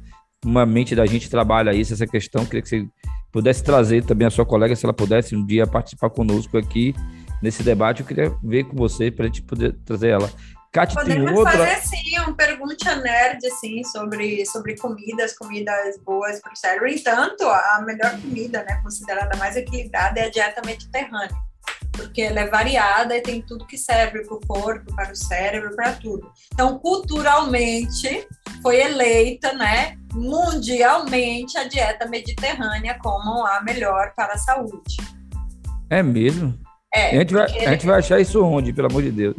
Uma 0.44 0.64
mente 0.64 0.96
da 0.96 1.04
gente 1.04 1.28
trabalha 1.28 1.74
isso, 1.74 1.92
essa 1.92 2.06
questão. 2.06 2.46
Queria 2.46 2.62
que 2.62 2.68
você 2.70 2.86
pudesse 3.30 3.62
trazer 3.62 4.02
também 4.02 4.26
a 4.26 4.30
sua 4.30 4.46
colega, 4.46 4.74
se 4.74 4.86
ela 4.86 4.94
pudesse 4.94 5.36
um 5.36 5.44
dia 5.44 5.66
participar 5.66 6.08
conosco 6.08 6.56
aqui 6.56 6.94
nesse 7.42 7.62
debate. 7.62 8.00
Eu 8.00 8.06
queria 8.06 8.34
ver 8.42 8.64
com 8.64 8.76
você 8.76 9.10
para 9.10 9.26
a 9.26 9.28
gente 9.28 9.42
poder 9.42 9.76
trazer 9.84 10.08
ela. 10.08 10.30
Kátia, 10.72 10.98
Podemos 10.98 11.26
tem 11.26 11.38
outra... 11.38 11.58
fazer, 11.58 11.80
sim, 11.82 12.20
um 12.26 12.32
pergunte 12.32 12.88
a 12.88 12.96
nerd, 12.96 13.46
assim, 13.46 13.84
sobre, 13.84 14.46
sobre 14.46 14.74
comidas, 14.78 15.36
comidas 15.36 15.98
boas 15.98 16.40
para 16.40 16.52
o 16.52 16.56
cérebro. 16.56 16.88
Entanto, 16.88 17.44
a 17.44 17.82
melhor 17.84 18.18
comida, 18.18 18.64
né, 18.64 18.80
considerada 18.82 19.36
mais 19.36 19.54
equilibrada, 19.54 20.18
é 20.18 20.24
a 20.24 20.30
dieta 20.30 20.62
mediterrânea 20.64 21.28
porque 21.92 22.22
ela 22.22 22.40
é 22.40 22.48
variada 22.48 23.14
e 23.16 23.20
tem 23.20 23.42
tudo 23.42 23.66
que 23.66 23.76
serve 23.76 24.24
para 24.24 24.34
o 24.34 24.40
corpo, 24.46 24.94
para 24.96 25.12
o 25.12 25.16
cérebro, 25.16 25.76
para 25.76 25.92
tudo. 25.92 26.32
Então, 26.52 26.78
culturalmente, 26.78 28.26
foi 28.62 28.80
eleita, 28.80 29.52
né, 29.52 29.96
mundialmente, 30.14 31.58
a 31.58 31.64
dieta 31.64 32.08
mediterrânea 32.08 32.98
como 32.98 33.46
a 33.46 33.60
melhor 33.62 34.14
para 34.16 34.32
a 34.34 34.38
saúde. 34.38 34.96
É 35.90 36.02
mesmo? 36.02 36.58
É, 36.94 37.16
a, 37.16 37.20
gente 37.20 37.32
vai, 37.32 37.44
a 37.44 37.70
gente 37.70 37.86
vai 37.86 37.98
achar 37.98 38.20
isso 38.20 38.44
onde, 38.44 38.72
pelo 38.72 38.88
amor 38.88 39.02
de 39.02 39.10
Deus? 39.10 39.36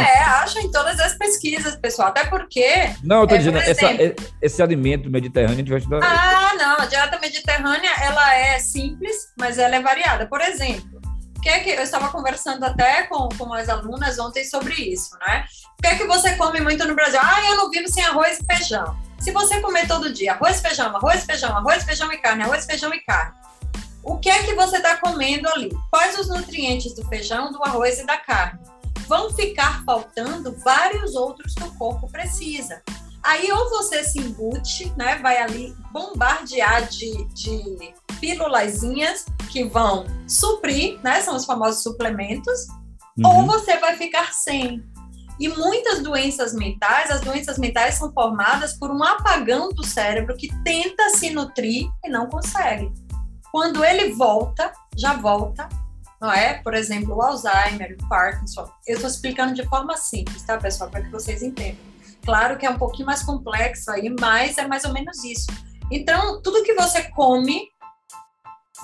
É, 0.00 0.18
acha 0.20 0.60
em 0.60 0.70
todas 0.70 0.98
as 0.98 1.14
pesquisas, 1.14 1.76
pessoal. 1.76 2.08
Até 2.08 2.24
porque. 2.26 2.66
Não, 3.04 3.20
eu 3.20 3.26
tô 3.26 3.34
é, 3.34 3.38
dizendo, 3.38 3.58
exemplo, 3.58 4.04
essa, 4.04 4.30
esse 4.42 4.62
alimento 4.62 5.08
mediterrâneo 5.10 5.54
a 5.54 5.58
gente 5.58 5.70
vai 5.70 5.78
estudar. 5.78 6.00
Ah, 6.02 6.54
não. 6.56 6.80
A 6.80 6.86
dieta 6.86 7.18
mediterrânea 7.20 7.90
ela 8.02 8.34
é 8.34 8.58
simples, 8.58 9.32
mas 9.38 9.58
ela 9.58 9.76
é 9.76 9.80
variada. 9.80 10.26
Por 10.26 10.40
exemplo, 10.40 11.00
que 11.48 11.48
é 11.48 11.60
que 11.60 11.70
eu 11.70 11.82
estava 11.82 12.10
conversando 12.10 12.62
até 12.64 13.04
com, 13.04 13.26
com 13.30 13.54
as 13.54 13.68
alunas 13.70 14.18
ontem 14.18 14.44
sobre 14.44 14.74
isso, 14.74 15.16
né? 15.26 15.46
O 15.78 15.82
que 15.82 15.88
é 15.88 15.96
que 15.96 16.04
você 16.04 16.36
come 16.36 16.60
muito 16.60 16.86
no 16.86 16.94
Brasil? 16.94 17.18
Ah, 17.22 17.40
eu 17.48 17.56
não 17.56 17.70
vivo 17.70 17.88
sem 17.88 18.04
arroz 18.04 18.38
e 18.38 18.44
feijão. 18.44 18.98
Se 19.18 19.30
você 19.30 19.58
comer 19.60 19.86
todo 19.88 20.12
dia 20.12 20.34
arroz, 20.34 20.60
feijão, 20.60 20.94
arroz, 20.94 21.24
feijão, 21.24 21.56
arroz, 21.56 21.84
feijão 21.84 22.12
e 22.12 22.18
carne, 22.18 22.42
arroz, 22.42 22.66
feijão 22.66 22.92
e 22.92 23.00
carne, 23.00 23.32
o 24.02 24.18
que 24.18 24.30
é 24.30 24.42
que 24.42 24.54
você 24.54 24.76
está 24.76 24.96
comendo 24.96 25.48
ali? 25.48 25.70
Quais 25.90 26.18
os 26.18 26.28
nutrientes 26.28 26.94
do 26.94 27.06
feijão, 27.08 27.52
do 27.52 27.62
arroz 27.62 27.98
e 27.98 28.06
da 28.06 28.16
carne? 28.16 28.60
Vão 29.06 29.30
ficar 29.32 29.84
faltando 29.84 30.56
vários 30.64 31.14
outros 31.14 31.54
que 31.54 31.64
o 31.64 31.74
corpo 31.74 32.08
precisa. 32.10 32.82
Aí 33.22 33.50
ou 33.50 33.68
você 33.70 34.04
se 34.04 34.18
embute, 34.18 34.92
né? 34.96 35.18
Vai 35.18 35.38
ali 35.38 35.74
bombardear 35.92 36.88
de, 36.88 37.24
de 37.34 37.94
pílulazinhas 38.20 39.26
que 39.50 39.64
vão 39.64 40.06
suprir, 40.26 40.98
né? 41.02 41.20
São 41.20 41.36
os 41.36 41.44
famosos 41.44 41.82
suplementos, 41.82 42.66
uhum. 43.18 43.40
ou 43.40 43.46
você 43.46 43.76
vai 43.78 43.96
ficar 43.96 44.32
sem. 44.32 44.82
E 45.40 45.48
muitas 45.48 46.02
doenças 46.02 46.52
mentais, 46.52 47.10
as 47.10 47.20
doenças 47.20 47.58
mentais 47.58 47.94
são 47.94 48.12
formadas 48.12 48.76
por 48.76 48.90
um 48.90 49.02
apagão 49.02 49.68
do 49.68 49.84
cérebro 49.84 50.36
que 50.36 50.48
tenta 50.64 51.10
se 51.10 51.30
nutrir 51.30 51.88
e 52.04 52.08
não 52.08 52.28
consegue. 52.28 52.90
Quando 53.52 53.84
ele 53.84 54.12
volta, 54.14 54.72
já 54.96 55.14
volta, 55.14 55.68
não 56.20 56.32
é? 56.32 56.54
Por 56.54 56.74
exemplo, 56.74 57.14
o 57.14 57.22
Alzheimer, 57.22 57.96
o 58.00 58.08
Parkinson. 58.08 58.68
Eu 58.86 58.96
estou 58.96 59.08
explicando 59.08 59.54
de 59.54 59.64
forma 59.68 59.96
simples, 59.96 60.42
tá, 60.42 60.58
pessoal, 60.58 60.90
para 60.90 61.02
que 61.02 61.10
vocês 61.10 61.42
entendam. 61.42 61.88
Claro 62.24 62.58
que 62.58 62.66
é 62.66 62.70
um 62.70 62.78
pouquinho 62.78 63.06
mais 63.06 63.22
complexo 63.22 63.90
aí, 63.90 64.14
mas 64.20 64.58
é 64.58 64.66
mais 64.66 64.84
ou 64.84 64.92
menos 64.92 65.22
isso. 65.24 65.46
Então, 65.90 66.42
tudo 66.42 66.62
que 66.62 66.74
você 66.74 67.04
come 67.10 67.68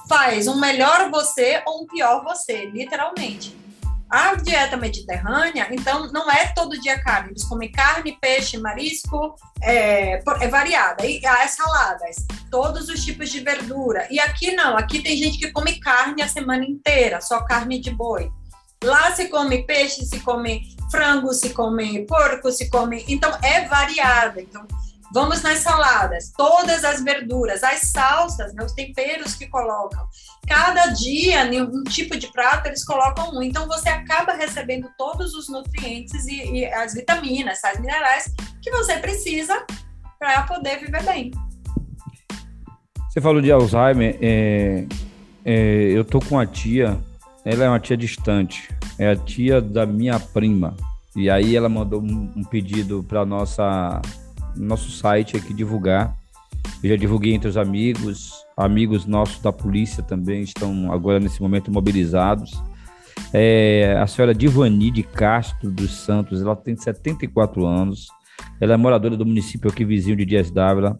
faz 0.08 0.46
um 0.46 0.58
melhor 0.58 1.10
você 1.10 1.62
ou 1.66 1.82
um 1.82 1.86
pior 1.86 2.22
você, 2.22 2.66
literalmente. 2.66 3.63
A 4.10 4.34
dieta 4.36 4.76
mediterrânea, 4.76 5.66
então, 5.70 6.10
não 6.12 6.30
é 6.30 6.52
todo 6.54 6.80
dia 6.80 7.02
carne. 7.02 7.30
Eles 7.30 7.44
comem 7.44 7.72
carne, 7.72 8.16
peixe, 8.20 8.58
marisco, 8.58 9.34
é, 9.62 10.22
é 10.40 10.48
variada. 10.48 11.04
E 11.06 11.24
as 11.26 11.52
saladas, 11.52 12.16
todos 12.50 12.88
os 12.88 13.04
tipos 13.04 13.30
de 13.30 13.40
verdura. 13.40 14.06
E 14.10 14.20
aqui 14.20 14.52
não, 14.52 14.76
aqui 14.76 15.02
tem 15.02 15.16
gente 15.16 15.38
que 15.38 15.50
come 15.50 15.80
carne 15.80 16.22
a 16.22 16.28
semana 16.28 16.64
inteira, 16.64 17.20
só 17.20 17.42
carne 17.44 17.80
de 17.80 17.90
boi. 17.90 18.30
Lá 18.84 19.12
se 19.14 19.28
come 19.28 19.62
peixe, 19.62 20.04
se 20.04 20.20
come 20.20 20.62
frango, 20.90 21.32
se 21.32 21.50
come 21.50 22.06
porco, 22.06 22.52
se 22.52 22.68
come. 22.68 23.04
Então, 23.08 23.36
é 23.42 23.66
variada. 23.66 24.40
Então, 24.42 24.66
Vamos 25.14 25.42
nas 25.42 25.60
saladas, 25.60 26.32
todas 26.36 26.82
as 26.82 27.00
verduras, 27.00 27.62
as 27.62 27.82
salsas, 27.82 28.52
né, 28.52 28.64
os 28.64 28.72
temperos 28.72 29.36
que 29.36 29.46
colocam. 29.46 30.04
Cada 30.44 30.88
dia, 30.88 31.46
em 31.46 31.62
um 31.62 31.84
tipo 31.84 32.18
de 32.18 32.26
prato, 32.32 32.66
eles 32.66 32.84
colocam 32.84 33.30
um. 33.32 33.40
Então, 33.40 33.68
você 33.68 33.88
acaba 33.90 34.32
recebendo 34.32 34.90
todos 34.98 35.32
os 35.34 35.48
nutrientes 35.48 36.26
e, 36.26 36.56
e 36.56 36.66
as 36.66 36.94
vitaminas, 36.94 37.60
sais 37.60 37.78
minerais 37.78 38.34
que 38.60 38.72
você 38.72 38.98
precisa 38.98 39.64
para 40.18 40.42
poder 40.48 40.80
viver 40.80 41.04
bem. 41.04 41.30
Você 43.08 43.20
falou 43.20 43.40
de 43.40 43.52
Alzheimer. 43.52 44.18
É, 44.20 44.84
é, 45.44 45.92
eu 45.92 46.04
tô 46.04 46.18
com 46.18 46.40
a 46.40 46.44
tia, 46.44 46.98
ela 47.44 47.66
é 47.66 47.68
uma 47.68 47.78
tia 47.78 47.96
distante, 47.96 48.68
é 48.98 49.10
a 49.10 49.16
tia 49.16 49.60
da 49.60 49.86
minha 49.86 50.18
prima. 50.18 50.76
E 51.14 51.30
aí 51.30 51.54
ela 51.54 51.68
mandou 51.68 52.02
um, 52.02 52.32
um 52.34 52.42
pedido 52.42 53.04
para 53.04 53.24
nossa 53.24 54.02
nosso 54.56 54.90
site 54.90 55.36
aqui 55.36 55.52
divulgar. 55.52 56.16
Eu 56.82 56.90
já 56.90 56.96
divulguei 56.96 57.34
entre 57.34 57.48
os 57.48 57.56
amigos, 57.56 58.32
amigos 58.56 59.06
nossos 59.06 59.40
da 59.40 59.52
polícia 59.52 60.02
também 60.02 60.42
estão 60.42 60.92
agora 60.92 61.20
nesse 61.20 61.40
momento 61.40 61.72
mobilizados. 61.72 62.62
É, 63.32 63.96
a 64.00 64.06
senhora 64.06 64.34
Divani 64.34 64.90
de 64.90 65.02
Castro 65.02 65.70
dos 65.70 65.92
Santos, 65.92 66.40
ela 66.40 66.54
tem 66.54 66.76
74 66.76 67.66
anos, 67.66 68.08
ela 68.60 68.74
é 68.74 68.76
moradora 68.76 69.16
do 69.16 69.26
município 69.26 69.70
aqui 69.70 69.84
vizinho 69.84 70.16
de 70.16 70.24
Dias 70.24 70.50
Dávila, 70.50 70.96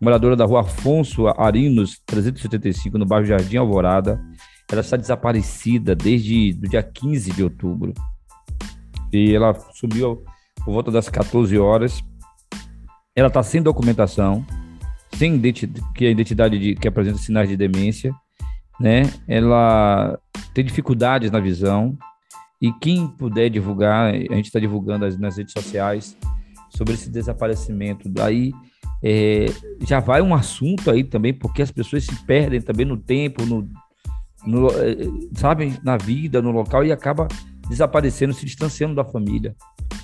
moradora 0.00 0.36
da 0.36 0.44
rua 0.44 0.60
Afonso 0.60 1.26
Arinos, 1.28 2.00
375, 2.06 2.98
no 2.98 3.06
bairro 3.06 3.26
Jardim 3.26 3.56
Alvorada. 3.56 4.20
Ela 4.70 4.80
está 4.80 4.96
desaparecida 4.96 5.94
desde 5.94 6.58
o 6.62 6.68
dia 6.68 6.82
15 6.82 7.32
de 7.32 7.42
outubro. 7.42 7.92
E 9.12 9.34
ela 9.34 9.54
sumiu 9.74 10.24
por 10.64 10.72
volta 10.72 10.90
das 10.90 11.08
14 11.08 11.58
horas 11.58 12.02
ela 13.14 13.28
está 13.28 13.42
sem 13.42 13.62
documentação, 13.62 14.44
sem 15.16 15.40
que 15.94 16.06
a 16.06 16.10
identidade 16.10 16.58
de, 16.58 16.74
que 16.74 16.88
apresenta 16.88 17.18
sinais 17.18 17.48
de 17.48 17.56
demência, 17.56 18.14
né? 18.80 19.02
Ela 19.28 20.18
tem 20.54 20.64
dificuldades 20.64 21.30
na 21.30 21.38
visão 21.38 21.96
e 22.60 22.72
quem 22.72 23.06
puder 23.06 23.50
divulgar, 23.50 24.14
a 24.14 24.34
gente 24.34 24.46
está 24.46 24.58
divulgando 24.58 25.06
nas 25.18 25.36
redes 25.36 25.52
sociais 25.52 26.16
sobre 26.70 26.94
esse 26.94 27.10
desaparecimento. 27.10 28.08
Daí 28.08 28.52
é, 29.02 29.46
já 29.86 30.00
vai 30.00 30.22
um 30.22 30.34
assunto 30.34 30.90
aí 30.90 31.04
também, 31.04 31.34
porque 31.34 31.60
as 31.60 31.70
pessoas 31.70 32.04
se 32.04 32.14
perdem 32.24 32.60
também 32.60 32.86
no 32.86 32.96
tempo, 32.96 33.44
no, 33.44 33.68
no 34.46 34.68
é, 34.68 34.96
sabe, 35.34 35.78
na 35.82 35.96
vida, 35.96 36.40
no 36.40 36.50
local 36.50 36.84
e 36.84 36.92
acaba 36.92 37.28
desaparecendo, 37.68 38.32
se 38.32 38.46
distanciando 38.46 38.94
da 38.94 39.04
família. 39.04 39.54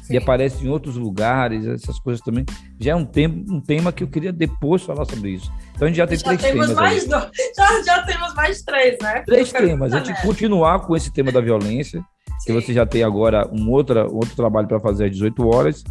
Sim. 0.09 0.15
E 0.15 0.17
aparece 0.17 0.65
em 0.65 0.69
outros 0.69 0.97
lugares, 0.97 1.67
essas 1.67 1.99
coisas 1.99 2.25
também. 2.25 2.45
Já 2.81 2.93
é 2.93 2.95
um 2.97 3.05
tema, 3.05 3.45
um 3.51 3.61
tema 3.61 3.93
que 3.93 4.03
eu 4.03 4.09
queria 4.09 4.33
depois 4.33 4.83
falar 4.83 5.05
sobre 5.05 5.33
isso. 5.33 5.53
Então 5.77 5.87
a 5.87 5.89
gente 5.89 5.99
já 5.99 6.07
tem 6.07 6.17
já 6.17 6.25
três 6.25 6.41
temos 6.41 6.67
temas. 6.67 6.81
Mais 6.81 7.07
dois, 7.07 7.31
já, 7.57 7.83
já 7.83 8.03
temos 8.05 8.35
mais 8.35 8.63
três, 8.63 8.97
né? 9.03 9.23
Três 9.27 9.53
temas. 9.53 9.93
A 9.93 9.99
gente 9.99 10.23
continuar 10.23 10.81
com 10.81 10.97
esse 10.97 11.13
tema 11.13 11.31
da 11.31 11.43
violência, 11.43 12.01
Sim. 12.01 12.47
que 12.47 12.53
você 12.53 12.73
já 12.73 12.87
tem 12.87 13.03
agora 13.03 13.47
um 13.53 13.71
outro, 13.71 14.01
outro 14.15 14.35
trabalho 14.35 14.67
para 14.67 14.81
fazer 14.81 15.05
às 15.05 15.11
18 15.11 15.47
horas. 15.47 15.85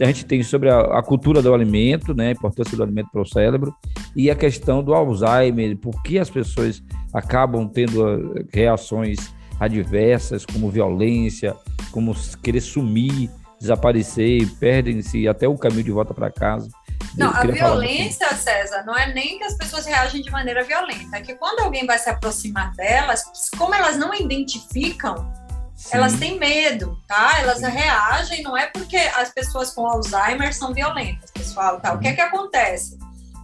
A 0.00 0.06
gente 0.06 0.24
tem 0.24 0.42
sobre 0.42 0.68
a, 0.68 0.80
a, 0.80 1.02
cultura 1.02 1.40
do 1.40 1.54
alimento, 1.54 2.12
né, 2.12 2.28
a 2.28 2.32
importância 2.32 2.76
do 2.76 2.82
alimento 2.82 3.10
para 3.12 3.20
o 3.20 3.26
cérebro, 3.26 3.72
e 4.16 4.28
a 4.28 4.34
questão 4.34 4.82
do 4.82 4.92
Alzheimer, 4.92 5.76
por 5.76 6.02
que 6.02 6.18
as 6.18 6.28
pessoas 6.28 6.82
acabam 7.14 7.68
tendo 7.68 8.04
ah, 8.04 8.18
reações 8.52 9.32
adversas, 9.60 10.46
como 10.46 10.70
violência, 10.70 11.54
como 11.92 12.16
querer 12.42 12.62
sumir, 12.62 13.30
desaparecer, 13.60 14.48
perdem-se 14.58 15.28
até 15.28 15.46
o 15.46 15.56
caminho 15.58 15.84
de 15.84 15.92
volta 15.92 16.14
para 16.14 16.30
casa. 16.30 16.68
Não, 17.16 17.30
a 17.30 17.42
violência, 17.42 18.28
César, 18.34 18.84
não 18.84 18.96
é 18.96 19.12
nem 19.12 19.38
que 19.38 19.44
as 19.44 19.54
pessoas 19.54 19.84
reagem 19.84 20.22
de 20.22 20.30
maneira 20.30 20.64
violenta, 20.64 21.16
é 21.16 21.20
que 21.20 21.34
quando 21.34 21.60
alguém 21.60 21.86
vai 21.86 21.98
se 21.98 22.08
aproximar 22.08 22.72
delas, 22.74 23.24
como 23.58 23.74
elas 23.74 23.96
não 23.96 24.14
identificam, 24.14 25.30
Sim. 25.74 25.96
elas 25.96 26.14
têm 26.14 26.38
medo, 26.38 26.98
tá? 27.08 27.40
Elas 27.40 27.58
Sim. 27.58 27.66
reagem, 27.66 28.42
não 28.42 28.56
é 28.56 28.66
porque 28.66 28.96
as 28.96 29.30
pessoas 29.30 29.72
com 29.72 29.86
Alzheimer 29.86 30.54
são 30.54 30.72
violentas, 30.72 31.30
pessoal, 31.32 31.80
tá? 31.80 31.92
O 31.92 31.98
que 31.98 32.08
é 32.08 32.12
que 32.12 32.20
acontece? 32.20 32.98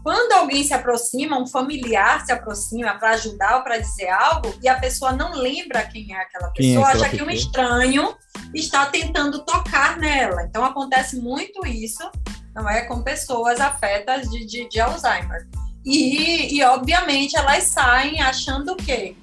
Quando 0.06 0.30
alguém 0.34 0.62
se 0.62 0.72
aproxima, 0.72 1.36
um 1.36 1.48
familiar 1.48 2.24
se 2.24 2.30
aproxima 2.30 2.94
para 2.94 3.10
ajudar 3.14 3.56
ou 3.56 3.62
para 3.64 3.78
dizer 3.78 4.08
algo, 4.08 4.54
e 4.62 4.68
a 4.68 4.78
pessoa 4.78 5.10
não 5.10 5.34
lembra 5.34 5.82
quem 5.82 6.14
é 6.14 6.20
aquela 6.20 6.48
pessoa, 6.50 6.92
quem 6.92 7.00
é 7.00 7.04
acha 7.04 7.08
que 7.08 7.22
um 7.24 7.28
estranho 7.28 8.16
está 8.54 8.86
tentando 8.86 9.44
tocar 9.44 9.96
nela. 9.96 10.44
Então 10.44 10.64
acontece 10.64 11.16
muito 11.16 11.66
isso, 11.66 12.08
não 12.54 12.70
é? 12.70 12.82
Com 12.82 13.02
pessoas 13.02 13.58
afetas 13.58 14.30
de, 14.30 14.46
de, 14.46 14.68
de 14.68 14.78
Alzheimer. 14.78 15.48
E, 15.84 16.56
e, 16.56 16.62
obviamente, 16.62 17.36
elas 17.36 17.64
saem 17.64 18.22
achando 18.22 18.74
o 18.74 18.76
quê? 18.76 19.16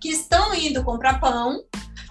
Que 0.00 0.08
estão 0.08 0.54
indo 0.54 0.82
comprar 0.82 1.20
pão 1.20 1.62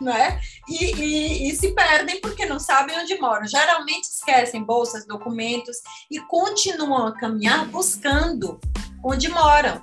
né? 0.01 0.39
E, 0.67 0.95
e, 0.95 1.49
e, 1.49 1.55
se 1.55 1.73
perdem 1.73 2.21
porque 2.21 2.45
não 2.45 2.59
sabem 2.59 2.97
onde 2.97 3.19
moram. 3.19 3.45
Geralmente 3.45 4.05
esquecem 4.05 4.63
bolsas, 4.63 5.05
documentos 5.05 5.77
e 6.09 6.19
continuam 6.21 7.07
a 7.07 7.17
caminhar 7.17 7.65
buscando 7.67 8.59
onde 9.03 9.29
moram, 9.29 9.81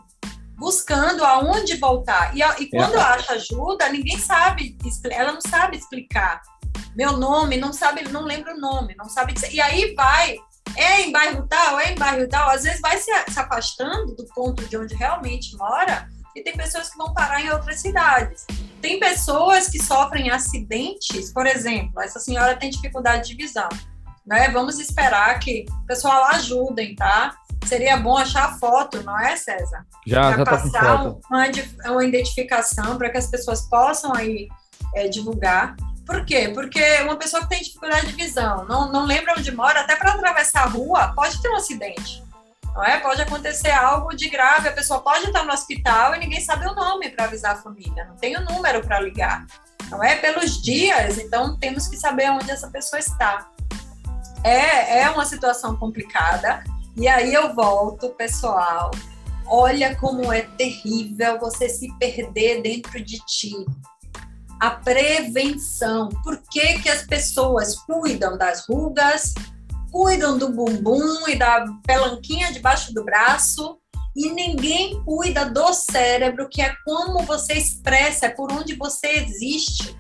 buscando 0.57 1.25
aonde 1.25 1.77
voltar. 1.77 2.37
E, 2.37 2.41
e 2.63 2.71
quando 2.71 2.97
é. 2.97 3.01
acha 3.01 3.35
ajuda, 3.35 3.89
ninguém 3.89 4.19
sabe, 4.19 4.77
ela 5.11 5.33
não 5.33 5.41
sabe 5.41 5.77
explicar. 5.77 6.41
Meu 6.95 7.17
nome, 7.17 7.57
não 7.57 7.73
sabe, 7.73 8.09
não 8.09 8.23
lembra 8.23 8.55
o 8.55 8.61
nome, 8.61 8.95
não 8.97 9.09
sabe 9.09 9.35
dizer. 9.35 9.53
E 9.53 9.61
aí 9.61 9.95
vai 9.95 10.37
é 10.75 11.03
em 11.03 11.13
bairro 11.13 11.47
tal, 11.49 11.79
é 11.79 11.93
em 11.93 11.95
bairro 11.95 12.29
tal, 12.29 12.51
às 12.51 12.65
vezes 12.65 12.81
vai 12.81 12.99
se, 12.99 13.11
se 13.31 13.39
afastando 13.39 14.15
do 14.15 14.27
ponto 14.35 14.65
de 14.67 14.77
onde 14.77 14.95
realmente 14.95 15.57
mora 15.57 16.09
e 16.35 16.43
tem 16.43 16.55
pessoas 16.55 16.91
que 16.91 16.99
vão 16.99 17.15
parar 17.15 17.41
em 17.41 17.51
outras 17.51 17.81
cidades. 17.81 18.47
Tem 18.81 19.01
pessoas 19.01 19.69
que 19.69 19.83
sofrem 19.83 20.31
acidentes, 20.31 21.33
por 21.33 21.47
exemplo, 21.47 22.01
essa 22.01 22.21
senhora 22.21 22.57
tem 22.57 22.71
dificuldade 22.71 23.29
de 23.29 23.35
visão. 23.35 23.69
Né? 24.27 24.49
Vamos 24.51 24.79
esperar 24.79 25.39
que 25.39 25.65
o 25.71 25.87
pessoal 25.87 26.25
ajudem, 26.27 26.95
tá? 26.95 27.37
Seria 27.65 27.97
bom 27.97 28.17
achar 28.17 28.45
a 28.45 28.59
foto, 28.59 29.03
não 29.03 29.19
é, 29.19 29.37
César? 29.37 29.87
Já, 30.07 30.37
já 30.37 30.45
passar 30.45 30.71
tá 30.71 30.99
com 30.99 31.05
foto. 31.05 31.21
Uma, 31.31 31.93
uma 31.93 32.05
identificação 32.05 32.97
para 32.99 33.11
que 33.11 33.19
as 33.19 33.29
pessoas 33.29 33.63
possam 33.69 34.15
aí 34.15 34.49
é, 34.95 35.09
divulgar. 35.09 35.75
Por 36.05 36.25
quê? 36.25 36.51
Porque 36.55 36.81
uma 37.03 37.17
pessoa 37.17 37.43
que 37.43 37.49
tem 37.49 37.63
dificuldade 37.63 38.07
de 38.07 38.13
visão, 38.13 38.65
não, 38.67 38.93
não 38.93 39.05
lembra 39.05 39.35
onde 39.37 39.51
mora, 39.51 39.81
até 39.81 39.97
para 39.97 40.13
atravessar 40.13 40.63
a 40.63 40.69
rua, 40.69 41.13
pode 41.15 41.41
ter 41.41 41.49
um 41.49 41.57
acidente 41.57 42.26
não 42.77 42.85
é? 42.85 43.01
Pode 43.01 43.23
acontecer 43.23 43.71
algo 43.71 44.15
de 44.15 44.29
grave, 44.29 44.69
a 44.69 44.73
pessoa 44.73 45.01
pode 45.01 45.25
estar 45.25 45.45
no 45.45 45.53
hospital 45.53 46.15
e 46.15 46.19
ninguém 46.19 46.41
sabe 46.41 46.67
o 46.67 46.75
nome 46.75 47.09
para 47.09 47.25
avisar 47.25 47.53
a 47.53 47.57
família, 47.57 48.05
não 48.05 48.17
tem 48.17 48.37
o 48.37 48.45
número 48.45 48.83
para 48.83 49.01
ligar, 49.01 49.47
não 49.89 50.05
é? 50.05 50.17
Pelos 50.17 50.63
dias, 50.63 51.17
então 51.17 51.57
temos 51.59 51.89
que 51.89 51.97
saber 51.97 52.31
onde 52.31 52.51
essa 52.51 52.69
pessoa 52.69 53.01
está. 53.01 53.49
É, 54.45 55.01
é 55.01 55.11
uma 55.11 55.25
situação 55.25 55.75
complicada, 55.75 56.63
e 56.97 57.09
aí 57.09 57.33
eu 57.33 57.55
volto, 57.55 58.11
pessoal. 58.11 58.91
Olha 59.47 59.97
como 59.97 60.33
é 60.33 60.43
terrível 60.43 61.39
você 61.39 61.69
se 61.69 61.91
perder 61.99 62.63
dentro 62.63 63.03
de 63.03 63.19
ti. 63.27 63.55
A 64.61 64.71
prevenção. 64.71 66.09
Por 66.25 66.43
que, 66.51 66.81
que 66.81 66.89
as 66.89 67.03
pessoas 67.03 67.77
cuidam 67.81 68.37
das 68.37 68.67
rugas, 68.67 69.35
cuidam 69.97 70.37
do 70.37 70.53
bumbum 70.53 71.27
e 71.27 71.37
da 71.37 71.65
pelanquinha 71.87 72.53
debaixo 72.53 72.93
do 72.93 73.03
braço 73.03 73.79
e 74.15 74.31
ninguém 74.31 75.03
cuida 75.05 75.47
do 75.47 75.73
cérebro, 75.73 76.51
que 76.51 76.61
é 76.61 76.75
como 76.85 77.23
você 77.23 77.55
expressa, 77.55 78.27
é 78.27 78.29
por 78.29 78.53
onde 78.53 78.75
você 78.75 79.07
existe, 79.07 79.97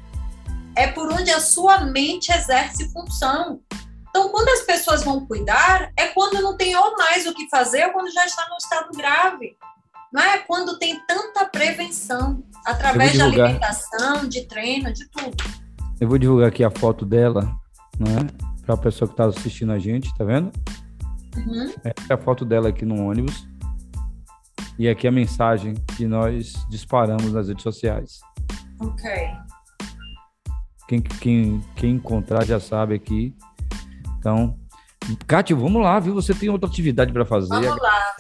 é 0.74 0.86
por 0.86 1.10
onde 1.10 1.30
a 1.30 1.40
sua 1.40 1.86
mente 1.86 2.30
exerce 2.30 2.92
função. 2.92 3.62
Então, 4.10 4.28
quando 4.28 4.50
as 4.50 4.60
pessoas 4.60 5.02
vão 5.02 5.24
cuidar, 5.26 5.90
é 5.96 6.08
quando 6.08 6.42
não 6.42 6.58
tem 6.58 6.76
ou 6.76 6.94
mais 6.98 7.26
o 7.26 7.32
que 7.32 7.48
fazer 7.48 7.86
ou 7.86 7.92
quando 7.92 8.12
já 8.12 8.26
está 8.26 8.46
no 8.50 8.56
estado 8.56 8.90
grave. 8.94 9.56
Não 10.12 10.22
é 10.22 10.38
quando 10.40 10.78
tem 10.78 11.00
tanta 11.06 11.46
prevenção, 11.46 12.44
através 12.66 13.12
de 13.12 13.22
alimentação, 13.22 14.28
de 14.28 14.46
treino, 14.46 14.92
de 14.92 15.08
tudo. 15.08 15.42
Eu 15.98 16.06
vou 16.06 16.18
divulgar 16.18 16.48
aqui 16.48 16.62
a 16.62 16.70
foto 16.70 17.06
dela, 17.06 17.50
não 17.98 18.12
é? 18.12 18.45
Para 18.66 18.74
a 18.74 18.78
pessoa 18.78 19.08
que 19.08 19.14
está 19.14 19.26
assistindo 19.26 19.72
a 19.72 19.78
gente, 19.78 20.12
tá 20.16 20.24
vendo? 20.24 20.50
Uhum. 21.36 21.72
Essa 21.84 22.06
é 22.10 22.14
a 22.14 22.18
foto 22.18 22.44
dela 22.44 22.68
aqui 22.68 22.84
no 22.84 23.08
ônibus. 23.08 23.46
E 24.76 24.88
aqui 24.88 25.06
a 25.06 25.12
mensagem 25.12 25.74
que 25.96 26.06
nós 26.06 26.52
disparamos 26.68 27.32
nas 27.32 27.48
redes 27.48 27.62
sociais. 27.62 28.20
Ok. 28.80 29.10
Quem, 30.88 31.00
quem, 31.00 31.64
quem 31.76 31.94
encontrar 31.94 32.44
já 32.44 32.58
sabe 32.58 32.94
aqui. 32.94 33.34
Então, 34.18 34.58
Kátia, 35.26 35.54
vamos 35.54 35.80
lá, 35.80 35.98
viu? 36.00 36.14
Você 36.14 36.34
tem 36.34 36.48
outra 36.48 36.68
atividade 36.68 37.12
para 37.12 37.24
fazer. 37.24 37.48
Vamos 37.48 37.80
lá. 37.80 38.16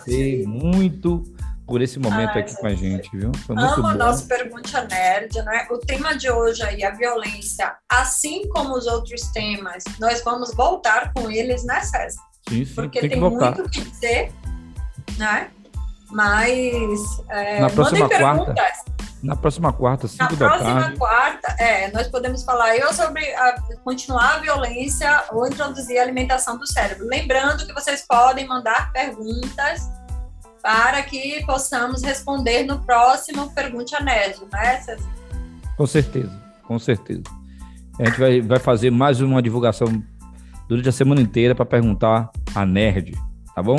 Muito 0.46 1.24
por 1.66 1.82
esse 1.82 1.98
momento 1.98 2.38
aqui 2.38 2.54
com 2.56 2.66
a 2.66 2.74
gente, 2.74 3.10
viu? 3.12 3.32
Foi 3.46 3.56
muito 3.56 3.74
Amo 3.74 3.82
bom. 3.82 3.94
nosso 3.94 4.26
Pergunta 4.28 4.82
Nerd, 4.84 5.34
né? 5.42 5.66
O 5.70 5.78
tema 5.78 6.16
de 6.16 6.30
hoje 6.30 6.62
aí, 6.62 6.84
a 6.84 6.92
violência, 6.92 7.74
assim 7.90 8.48
como 8.48 8.74
os 8.74 8.86
outros 8.86 9.22
temas, 9.32 9.82
nós 9.98 10.22
vamos 10.22 10.54
voltar 10.54 11.12
com 11.12 11.28
eles, 11.28 11.64
né, 11.64 11.80
César? 11.80 12.20
Sim, 12.48 12.64
sim, 12.64 12.74
Porque 12.74 13.00
tem, 13.00 13.10
tem 13.10 13.20
muito 13.20 13.62
o 13.62 13.68
que 13.68 13.80
dizer, 13.80 14.32
né? 15.18 15.50
Mas 16.12 17.00
é, 17.30 17.60
na 17.60 17.68
próxima 17.68 18.08
quarta, 18.08 18.54
na 19.20 19.34
próxima 19.34 19.72
quarta, 19.72 20.06
cinco 20.06 20.36
da 20.36 20.48
tarde. 20.48 20.64
Na 20.64 20.74
próxima 20.74 20.96
quarta, 20.98 21.56
é, 21.58 21.90
nós 21.90 22.06
podemos 22.06 22.44
falar 22.44 22.76
eu 22.76 22.92
sobre 22.92 23.24
a, 23.34 23.60
continuar 23.82 24.36
a 24.36 24.38
violência 24.38 25.24
ou 25.32 25.48
introduzir 25.48 25.98
a 25.98 26.02
alimentação 26.02 26.56
do 26.56 26.64
cérebro. 26.64 27.08
Lembrando 27.08 27.66
que 27.66 27.72
vocês 27.72 28.04
podem 28.06 28.46
mandar 28.46 28.92
perguntas 28.92 29.80
para 30.66 31.00
que 31.04 31.46
possamos 31.46 32.02
responder 32.02 32.64
no 32.64 32.80
próximo 32.80 33.48
Pergunte 33.54 33.94
a 33.94 34.00
Nerd, 34.00 34.40
né, 34.52 34.80
César? 34.80 35.08
Com 35.76 35.86
certeza, 35.86 36.42
com 36.64 36.76
certeza. 36.76 37.22
A 38.00 38.04
gente 38.04 38.18
vai, 38.18 38.40
vai 38.40 38.58
fazer 38.58 38.90
mais 38.90 39.20
uma 39.20 39.40
divulgação 39.40 40.02
durante 40.68 40.88
a 40.88 40.92
semana 40.92 41.20
inteira 41.20 41.54
para 41.54 41.64
perguntar 41.64 42.32
a 42.52 42.66
Nerd, 42.66 43.16
tá 43.54 43.62
bom? 43.62 43.76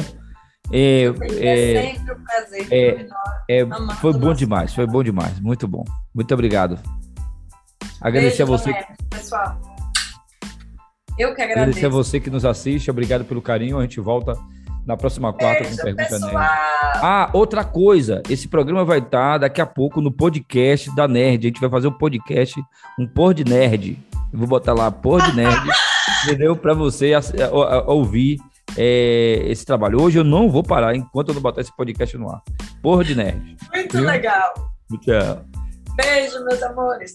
É, 0.72 1.04
é, 1.42 1.82
é 1.82 1.92
sempre 1.92 2.14
um 2.14 2.24
prazer. 2.24 2.68
É, 2.72 3.08
é, 3.50 3.68
foi 4.00 4.14
bom 4.14 4.34
demais, 4.34 4.74
foi 4.74 4.88
bom 4.88 5.04
demais, 5.04 5.42
muito 5.42 5.68
bom. 5.68 5.84
Muito 6.16 6.34
obrigado. 6.34 6.80
Agradecer 8.00 8.46
Beijo, 8.46 8.54
a 8.54 8.58
você. 8.58 8.72
Nerd, 8.72 8.88
pessoal. 9.10 9.62
Eu 11.20 11.36
que 11.36 11.42
agradeço. 11.42 11.60
Agradecer 11.60 11.86
a 11.86 11.90
você 11.90 12.20
que 12.22 12.30
nos 12.30 12.46
assiste, 12.46 12.90
obrigado 12.90 13.26
pelo 13.26 13.42
carinho. 13.42 13.78
A 13.78 13.82
gente 13.82 14.00
volta 14.00 14.38
na 14.88 14.96
próxima 14.96 15.34
quarta 15.34 15.64
Beijo, 15.64 15.78
com 15.78 15.84
Pergunta 15.84 16.10
pessoal. 16.10 16.32
Nerd. 16.32 16.52
Ah, 17.04 17.30
outra 17.34 17.64
coisa, 17.66 18.24
esse 18.30 18.48
programa 18.48 18.86
vai 18.86 19.00
estar 19.00 19.38
daqui 19.38 19.60
a 19.60 19.66
pouco 19.66 20.00
no 20.00 20.12
podcast 20.12 20.96
da 20.96 21.08
Nerd. 21.08 21.46
A 21.46 21.50
gente 21.50 21.60
vai 21.60 21.70
fazer 21.70 21.90
um 21.90 21.92
podcast, 21.92 22.60
um 22.98 23.06
Por 23.06 23.34
de 23.34 23.44
Nerd. 23.44 24.00
Eu 24.32 24.40
vou 24.40 24.48
botar 24.48 24.74
lá 24.74 24.90
Por 24.90 25.22
de 25.22 25.36
Nerd, 25.36 25.70
entendeu? 26.24 26.56
Para 26.56 26.74
você 26.74 27.12
ouvir 27.86 28.40
é, 28.78 29.44
esse 29.48 29.66
trabalho. 29.66 30.02
Hoje 30.02 30.20
eu 30.20 30.24
não 30.24 30.50
vou 30.50 30.64
parar 30.64 30.96
enquanto 30.96 31.30
eu 31.30 31.36
não 31.36 31.42
botar 31.42 31.62
esse 31.62 31.76
podcast 31.76 32.18
no 32.18 32.30
ar. 32.30 32.42
Porra 32.82 33.04
de 33.04 33.16
nerd. 33.16 33.58
Muito 33.74 33.98
Viu? 33.98 34.06
legal. 34.06 34.54
Tchau. 35.02 35.46
Beijo, 35.96 36.46
meus 36.46 36.64
amores. 36.64 37.14